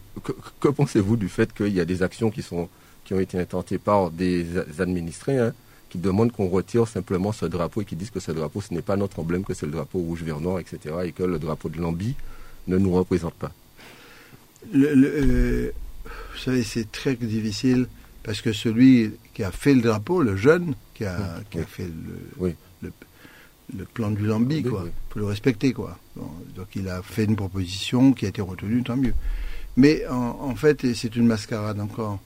[0.60, 2.68] que, pensez-vous du fait qu'il y a des actions qui, sont,
[3.06, 4.45] qui ont été intentées par des
[4.80, 5.53] administrés hein,
[5.89, 8.82] qui demandent qu'on retire simplement ce drapeau et qui disent que ce drapeau, ce n'est
[8.82, 10.95] pas notre emblème, que c'est le drapeau rouge, vert, noir, etc.
[11.06, 12.16] et que le drapeau de l'Ambi
[12.68, 13.51] ne nous représente pas?
[14.76, 15.72] Euh,
[16.34, 17.88] Vous savez, c'est très difficile
[18.24, 21.88] parce que celui qui a fait le drapeau, le jeune, qui a, qui a fait
[22.41, 25.97] le, le, plan du Lambi, quoi, il faut le respecter, quoi.
[26.16, 29.14] donc il a fait une proposition qui a été retenue, tant mieux.
[29.78, 32.20] Mais en, fait, c'est une mascarade encore.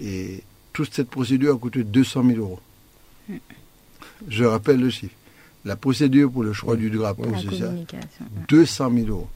[0.00, 0.42] Et
[0.72, 2.60] toute cette procédure a coûté 200 000 euros.
[4.28, 5.14] Je rappelle le chiffre.
[5.64, 7.72] La procédure pour le choix du drapeau, c'est ça
[8.48, 9.28] 200 000 euros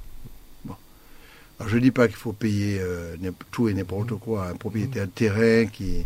[1.66, 3.16] je ne dis pas qu'il faut payer euh,
[3.50, 6.04] tout et n'importe quoi à un propriétaire de terrain qui.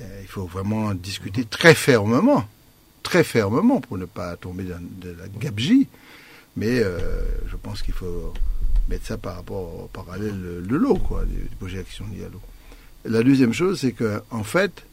[0.00, 2.44] Euh, il faut vraiment discuter très fermement,
[3.02, 5.86] très fermement pour ne pas tomber dans de la gabegie.
[6.56, 8.32] Mais euh, je pense qu'il faut
[8.88, 11.24] mettre ça par rapport au parallèle de l'eau, quoi,
[11.58, 12.40] projections liées à l'eau.
[13.04, 14.84] La deuxième chose, c'est que, en fait,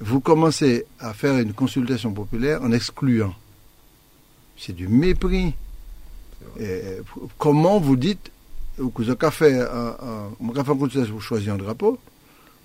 [0.00, 3.34] vous commencez à faire une consultation populaire en excluant.
[4.58, 5.54] C'est du mépris.
[7.38, 8.30] comment vous dites
[8.78, 9.96] vous avez fait un,
[10.40, 11.98] un, consultation pour choisir un drapeau,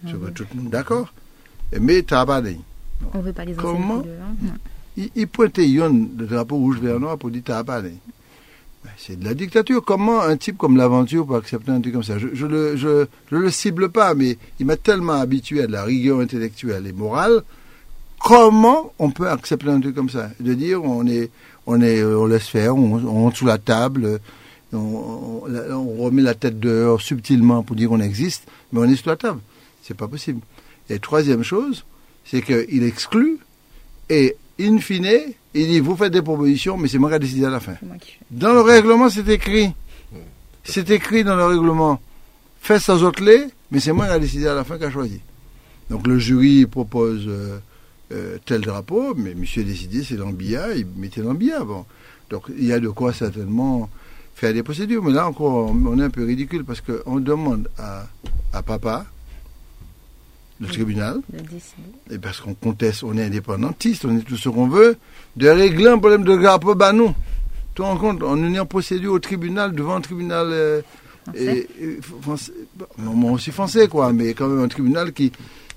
[0.05, 1.13] je vois tout le monde d'accord.
[1.79, 2.59] Mais travail.
[3.13, 4.03] On veut pas les Comment.
[4.97, 7.41] Il, pointait le drapeau rouge, vert, noir pour dire.
[7.45, 7.91] Ben,
[8.97, 9.83] C'est de la dictature.
[9.83, 12.17] Comment un type comme l'aventure peut accepter un truc comme ça?
[12.17, 15.71] Je je le, je, je le cible pas, mais il m'a tellement habitué à de
[15.71, 17.43] la rigueur intellectuelle et morale.
[18.19, 20.29] Comment on peut accepter un truc comme ça?
[20.39, 21.31] De dire on est,
[21.65, 24.19] on est, on laisse faire, on, on monte sous la table,
[24.73, 28.95] on, on- on remet la tête dehors subtilement pour dire qu'on existe, mais on est
[28.95, 29.39] sous la table.
[29.83, 30.41] C'est pas possible.
[30.89, 31.85] Et troisième chose,
[32.25, 33.37] c'est qu'il exclut
[34.09, 35.07] et in fine,
[35.53, 37.73] il dit vous faites des propositions, mais c'est moi qui ai décidé à la fin.
[37.75, 37.85] Fais.
[38.29, 39.71] Dans le règlement, c'est écrit.
[40.63, 41.99] C'est écrit dans le règlement.
[42.79, 45.19] Sans autre lait, mais c'est moi qui ai décidé à la fin qui a choisi.
[45.89, 47.57] Donc le jury propose euh,
[48.13, 51.63] euh, tel drapeau, mais monsieur a décidé, c'est l'ambia, il mettait l'ambia.
[51.63, 51.85] Bon.
[52.29, 53.89] Donc il y a de quoi certainement
[54.41, 55.03] faire des procédures.
[55.03, 58.07] Mais là encore, on, est un peu ridicule parce qu'on demande à,
[58.53, 59.05] à papa,
[60.59, 61.21] le tribunal,
[62.11, 64.95] et parce qu'on conteste, on est indépendantiste, on est tout ce qu'on veut,
[65.35, 67.13] de régler un problème de drapeau, bah nous.
[67.73, 70.81] Tu te rends compte, on est en procédure au tribunal, devant un tribunal euh,
[71.23, 71.67] Français.
[71.79, 75.31] et- et français, bah, non, moi aussi français, quoi, mais quand même un tribunal qui,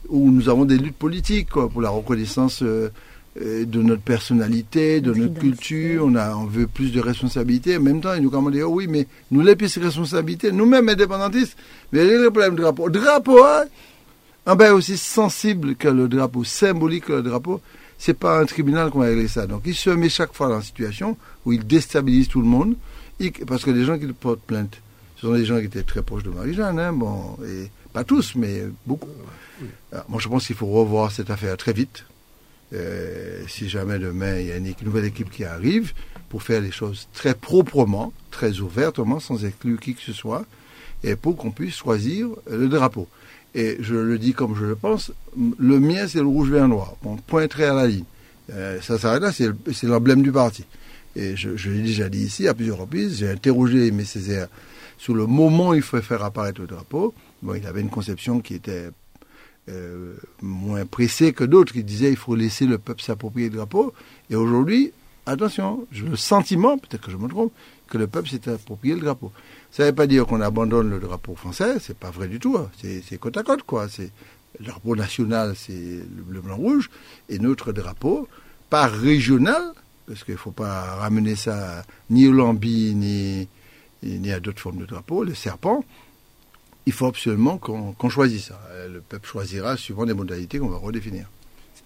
[0.08, 2.88] où nous avons des luttes politiques, quoi, pour la reconnaissance euh,
[3.36, 7.76] de notre personnalité, de Notre culture, on, a, on veut plus de responsabilités.
[7.76, 11.56] En même temps, ils nous commandent, oh oui, mais nous, les plus responsabilités, nous-mêmes indépendantistes,
[11.92, 12.90] mais le problème de drapeau.
[12.90, 13.64] Drapeau, hein,
[14.46, 17.60] un bail aussi sensible que le drapeau, symbolique que le drapeau,
[17.98, 19.46] c'est pas un tribunal qu'on va régler ça.
[19.46, 22.76] Donc il se met chaque fois dans une situation où il déstabilise tout le monde,
[23.46, 24.80] parce que les gens qui le portent plainte,
[25.16, 28.34] ce sont des gens qui étaient très proches de Marie-Jeanne, hein, bon, et pas tous,
[28.36, 29.08] mais beaucoup.
[29.92, 32.04] Alors, moi je pense qu'il faut revoir cette affaire très vite.
[32.74, 35.92] Euh, si jamais demain il y a une nouvelle équipe qui arrive
[36.28, 40.44] pour faire les choses très proprement, très ouvertement, sans exclure qui que ce soit,
[41.04, 43.06] et pour qu'on puisse choisir le drapeau.
[43.54, 46.66] Et je le dis comme je le pense, m- le mien c'est le rouge vert
[46.66, 46.96] noir.
[47.04, 48.04] On pointerait à la ligne.
[48.52, 50.64] Euh, ça s'arrête là, c'est le- c'est l'emblème du parti.
[51.14, 54.48] Et je, l'ai déjà dit ici à plusieurs reprises, j'ai interrogé Aimé Césaire
[54.98, 57.14] sur le moment où il faut faire apparaître le drapeau.
[57.42, 58.88] Bon, il avait une conception qui était
[59.68, 61.74] euh, moins pressée que d'autres.
[61.76, 63.92] Il disait il faut laisser le peuple s'approprier le drapeau.
[64.30, 64.92] Et aujourd'hui,
[65.26, 67.52] attention, j'ai le sentiment, peut-être que je me trompe,
[67.88, 69.32] que le peuple s'est approprié le drapeau.
[69.70, 72.56] Ça ne veut pas dire qu'on abandonne le drapeau français, c'est pas vrai du tout.
[72.56, 72.70] hein.
[72.80, 73.86] C'est côte à côte, quoi.
[74.60, 75.72] Le drapeau national, c'est
[76.28, 76.90] le blanc, rouge,
[77.28, 78.28] et notre drapeau,
[78.70, 79.62] pas régional,
[80.06, 83.48] parce qu'il ne faut pas ramener ça ni au lambi, ni,
[84.02, 85.84] ni à d'autres formes de drapeaux, le serpent.
[86.86, 88.60] Il faut absolument qu'on choisisse ça.
[88.70, 91.26] Euh, Le peuple choisira suivant des modalités qu'on va redéfinir.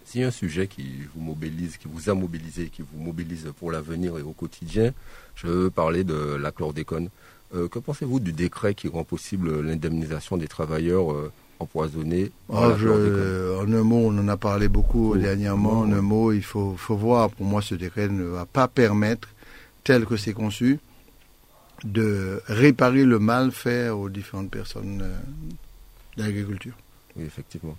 [0.05, 3.47] S'il y a un sujet qui vous mobilise, qui vous a mobilisé, qui vous mobilise
[3.59, 4.93] pour l'avenir et au quotidien,
[5.37, 7.09] je veux parler de la chlordécone.
[7.55, 11.31] Euh, que pensez-vous du décret qui rend possible l'indemnisation des travailleurs euh,
[11.61, 15.81] empoisonnés Ah, je- en un mot, on en a parlé beaucoup dernièrement.
[15.81, 17.31] En un mot, il faut, faut voir.
[17.31, 19.29] Pour moi, ce décret ne va pas permettre,
[19.85, 20.79] tel que c'est conçu,
[21.85, 25.17] de réparer le mal fait aux différentes personnes euh,
[26.17, 26.75] de l'agriculture.
[27.17, 27.77] Oui, effectivement.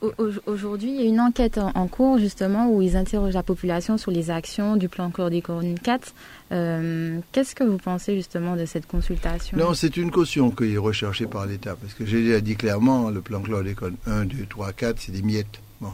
[0.00, 3.42] Au- au- Aujourd'hui, il y a une enquête en, cours justement où ils interrogent la
[3.42, 6.14] population sur les actions du plan chlordécone 4.
[6.52, 9.56] Euh, Qu'est-ce que vous pensez justement de cette consultation?
[9.58, 11.76] Non, c'est une caution qui est recherchée par l'État.
[11.80, 15.22] Parce que j'ai déjà dit clairement, le plan chlordécone 1, 2, 3, 4, c'est des
[15.22, 15.60] miettes.
[15.80, 15.90] Bon.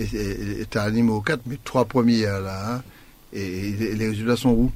[0.00, 0.06] Et
[0.70, 2.74] tu as un numéro 4, mais trois premiers là.
[2.76, 2.82] hein.
[3.32, 4.72] et, et les résultats sont où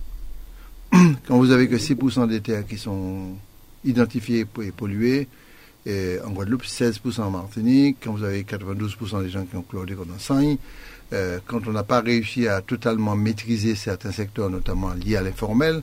[1.27, 3.37] Quand vous avez que 6% des terres qui sont
[3.85, 5.29] identifiées et polluées,
[5.87, 10.19] en Guadeloupe, 16% en Martinique, quand vous avez 92% des gens qui ont chlordécone en
[10.19, 10.59] sang,
[11.15, 15.83] euh, quand on n'a pas réussi à totalement maîtriser certains secteurs, notamment liés à l'informel,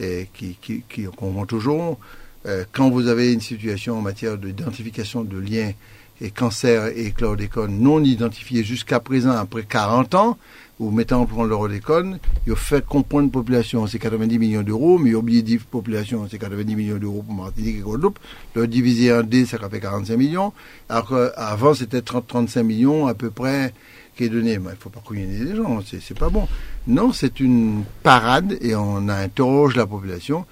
[0.00, 0.82] et qui, qui,
[1.16, 1.98] qu'on voit toujours,
[2.46, 5.72] euh, quand vous avez une situation en matière d'identification de liens
[6.20, 10.38] et cancer et chlordécone non identifiés jusqu'à présent, après 40 ans,
[10.82, 14.98] vous mettez en prendre le chlordécone, il fait comprendre la population, c'est 90 millions d'euros,
[14.98, 18.18] mais oubliez dire population, c'est 90 millions d'euros pour Martinique et Guadeloupe,
[18.54, 20.52] le diviser en D, ça fait 45 millions,
[20.88, 23.72] alors qu'avant c'était 30-35 millions à peu près
[24.16, 24.54] qui est donné.
[24.54, 26.48] Il ne faut pas couillonner les gens, c'est pas bon.
[26.86, 30.46] Non, c'est une parade et on interroge la population,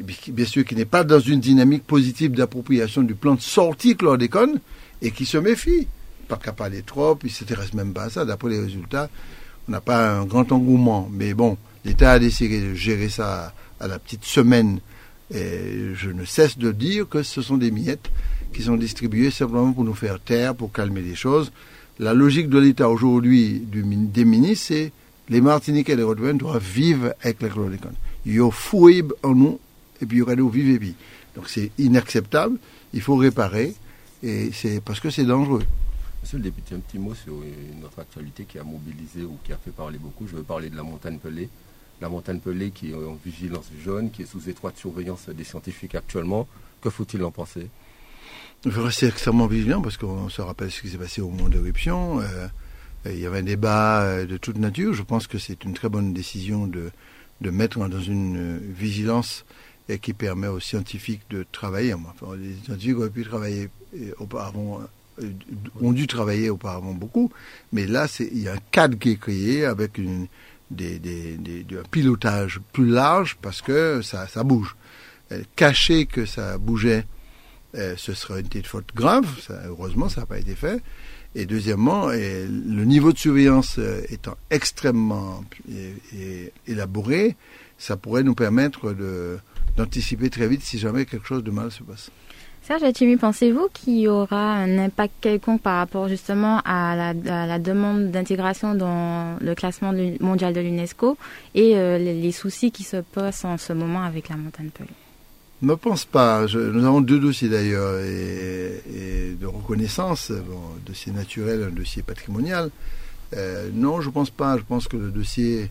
[0.00, 4.60] bien sûr qui n'est pas dans une dynamique positive d'appropriation du plan de sortie chlordécone
[5.02, 5.86] et qui se méfie.
[6.26, 8.24] Pas qu'à parler trop, il ne s'intéresse même pas à ça.
[8.26, 9.08] D'après les résultats,
[9.68, 11.08] on n'a pas un grand engouement.
[11.12, 14.80] Mais bon, l'État a décidé de gérer ça à la petite semaine.
[15.32, 18.10] Et je ne cesse de dire que ce sont des miettes
[18.52, 21.52] qui sont distribuées simplement pour nous faire taire, pour calmer les choses.
[21.98, 24.92] La logique de l'État aujourd'hui, des ministres, c'est
[25.28, 27.94] les Martiniquais et les Rodouins doivent vivre avec la chlordécone.
[28.24, 28.48] Il y a
[29.22, 29.58] en nous,
[30.00, 30.94] et puis il y aura vivre.
[31.36, 32.56] Donc c'est inacceptable,
[32.94, 33.74] il faut réparer,
[34.22, 35.64] et c'est parce que c'est dangereux.
[36.22, 37.34] Monsieur le député, un petit mot sur
[37.80, 40.26] notre actualité qui a mobilisé ou qui a fait parler beaucoup.
[40.26, 41.48] Je veux parler de la montagne Pelée.
[42.00, 45.94] La montagne Pelée qui est en vigilance jaune, qui est sous étroite surveillance des scientifiques
[45.94, 46.46] actuellement.
[46.80, 47.68] Que faut-il en penser?
[48.64, 51.48] Il faut rester extrêmement vigilant parce qu'on se rappelle ce qui s'est passé au moment
[51.48, 52.20] d'éruption.
[52.20, 52.48] Euh,
[53.06, 54.94] il y avait un débat euh, de toute nature.
[54.94, 56.90] Je pense que c'est une très bonne décision de,
[57.40, 59.44] de mettre dans une vigilance
[59.88, 61.94] et qui permet aux scientifiques de travailler.
[61.94, 63.70] Enfin, les scientifiques auraient pu travailler
[64.18, 64.84] auparavant euh,
[65.80, 67.30] ont dû travailler auparavant beaucoup,
[67.72, 70.26] mais là, il y a un cadre qui est créé avec un
[71.90, 74.76] pilotage plus large parce que ça, bouge.
[75.30, 77.04] Euh, cacher que ça bougeait,
[77.74, 79.26] euh, ce serait une petite faute grave.
[79.66, 80.80] Heureusement, ça n'a pas été fait.
[81.34, 85.44] Et deuxièmement, le niveau de surveillance étant extrêmement
[86.66, 87.36] élaboré,
[87.76, 88.94] ça pourrait nous permettre
[89.76, 92.10] d'anticiper très vite si jamais quelque chose de mal se passe.
[92.68, 98.10] Serge Atimi, pensez-vous qu'il y aura un impact quelconque par rapport justement à la, demande
[98.10, 101.16] d'intégration dans le classement mondial de l'UNESCO
[101.54, 104.90] et euh, les, soucis qui se posent en ce moment avec la montagne Pelée
[105.62, 106.42] ne pense pas.
[106.42, 112.68] nous avons deux dossiers d'ailleurs et, de reconnaissance, un dossier naturel, un dossier patrimonial.
[113.34, 114.58] Euh, non, je pense pas.
[114.58, 115.70] Je pense que le dossier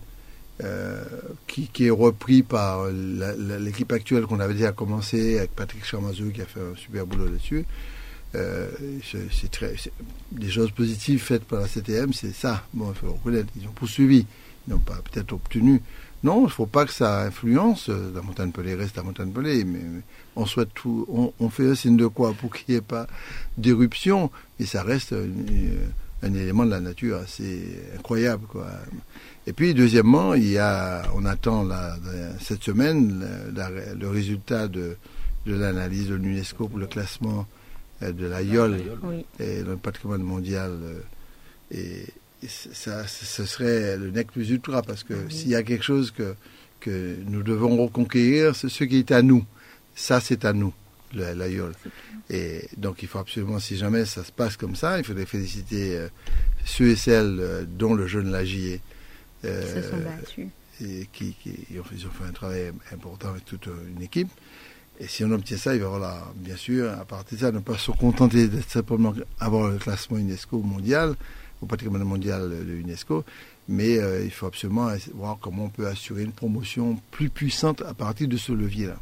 [0.64, 1.04] euh,
[1.46, 6.46] qui, est repris par l'équipe actuelle qu'on avait déjà commencé avec Patrick Charmazou qui a
[6.46, 7.66] fait un super boulot là-dessus.
[8.36, 8.68] Euh,
[9.04, 9.76] c'est très
[10.32, 12.64] des choses positives faites par la CTM, c'est ça.
[12.74, 13.50] Bon, il faut reconnaître.
[13.56, 14.26] Ils ont poursuivi,
[14.68, 15.82] ils n'ont pas peut-être obtenu.
[16.24, 19.64] Non, il ne faut pas que ça influence la montagne pelée reste la montagne pelée,
[19.64, 19.82] mais,
[20.36, 23.08] on souhaite tout, on, fait un signe de quoi pour qu'il n'y ait pas
[23.58, 25.14] d'éruption, et ça reste
[26.24, 28.68] un élément de la nature assez incroyable, quoi.
[29.48, 31.68] Et puis, deuxièmement, il y a, on attend
[32.40, 33.24] cette semaine
[33.98, 34.98] le résultat de,
[35.46, 37.48] l'analyse de l'UNESCO pour le classement
[38.04, 38.82] euh, de la YOL
[39.40, 40.72] et le patrimoine mondial.
[40.84, 41.00] Euh,
[41.72, 42.06] et,
[42.48, 46.12] ça, ce serait le nec plus ultra, parce que ah s'il y a quelque chose
[46.12, 46.36] que,
[46.80, 49.44] que nous devons reconquérir, c'est ce qui est à nous.
[49.96, 50.74] Ça, c'est à nous,
[51.14, 51.74] la, YOL.
[52.30, 55.98] Et donc, il faut absolument, si jamais ça se passe comme ça, il faudrait féliciter
[55.98, 56.08] euh,
[56.66, 58.82] ceux et celles dont le jeune Lagier
[59.46, 60.48] euh, se sont battus.
[60.80, 61.36] Et qui,
[61.80, 64.30] ont, fait, un travail important avec toute une équipe.
[65.00, 67.60] Et si on obtient ça, il va voilà, bien sûr, à partir de ça, ne
[67.60, 71.16] pas se contenter de simplement avoir le classement UNESCO mondial,
[71.62, 73.24] au patrimoine mondial de l'UNESCO,
[73.68, 77.94] mais euh, il faut absolument voir comment on peut assurer une promotion plus puissante à
[77.94, 79.00] partir de ce levier-là.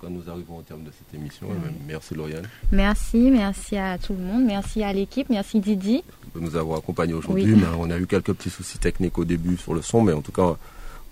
[0.00, 1.46] Quand nous arrivons au terme de cette émission.
[1.86, 2.46] Merci Lauriane.
[2.72, 6.02] Merci, merci à tout le monde, merci à l'équipe, merci Didi.
[6.34, 7.54] De nous avoir accompagnés aujourd'hui.
[7.78, 10.32] On a eu quelques petits soucis techniques au début sur le son, mais en tout
[10.32, 10.56] cas,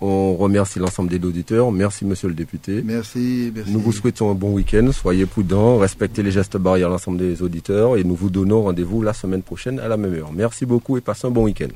[0.01, 1.71] on remercie l'ensemble des auditeurs.
[1.71, 2.81] Merci Monsieur le député.
[2.83, 3.71] Merci, merci.
[3.71, 4.91] Nous vous souhaitons un bon week-end.
[4.91, 9.13] Soyez prudents, respectez les gestes barrières l'ensemble des auditeurs et nous vous donnons rendez-vous la
[9.13, 10.31] semaine prochaine à la même heure.
[10.33, 11.69] Merci beaucoup et passez un bon week-end.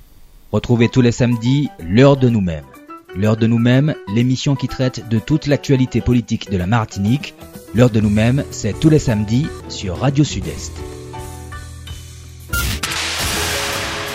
[0.51, 2.65] Retrouvez tous les samedis l'heure de nous-mêmes.
[3.15, 7.33] L'heure de nous-mêmes, l'émission qui traite de toute l'actualité politique de la Martinique.
[7.73, 10.73] L'heure de nous-mêmes, c'est tous les samedis sur Radio Sud-Est.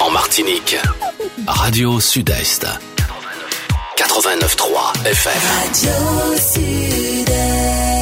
[0.00, 0.76] En Martinique,
[1.46, 2.66] Radio Sud-Est.
[3.96, 5.32] 89.3 FM.
[5.64, 7.93] Radio Sud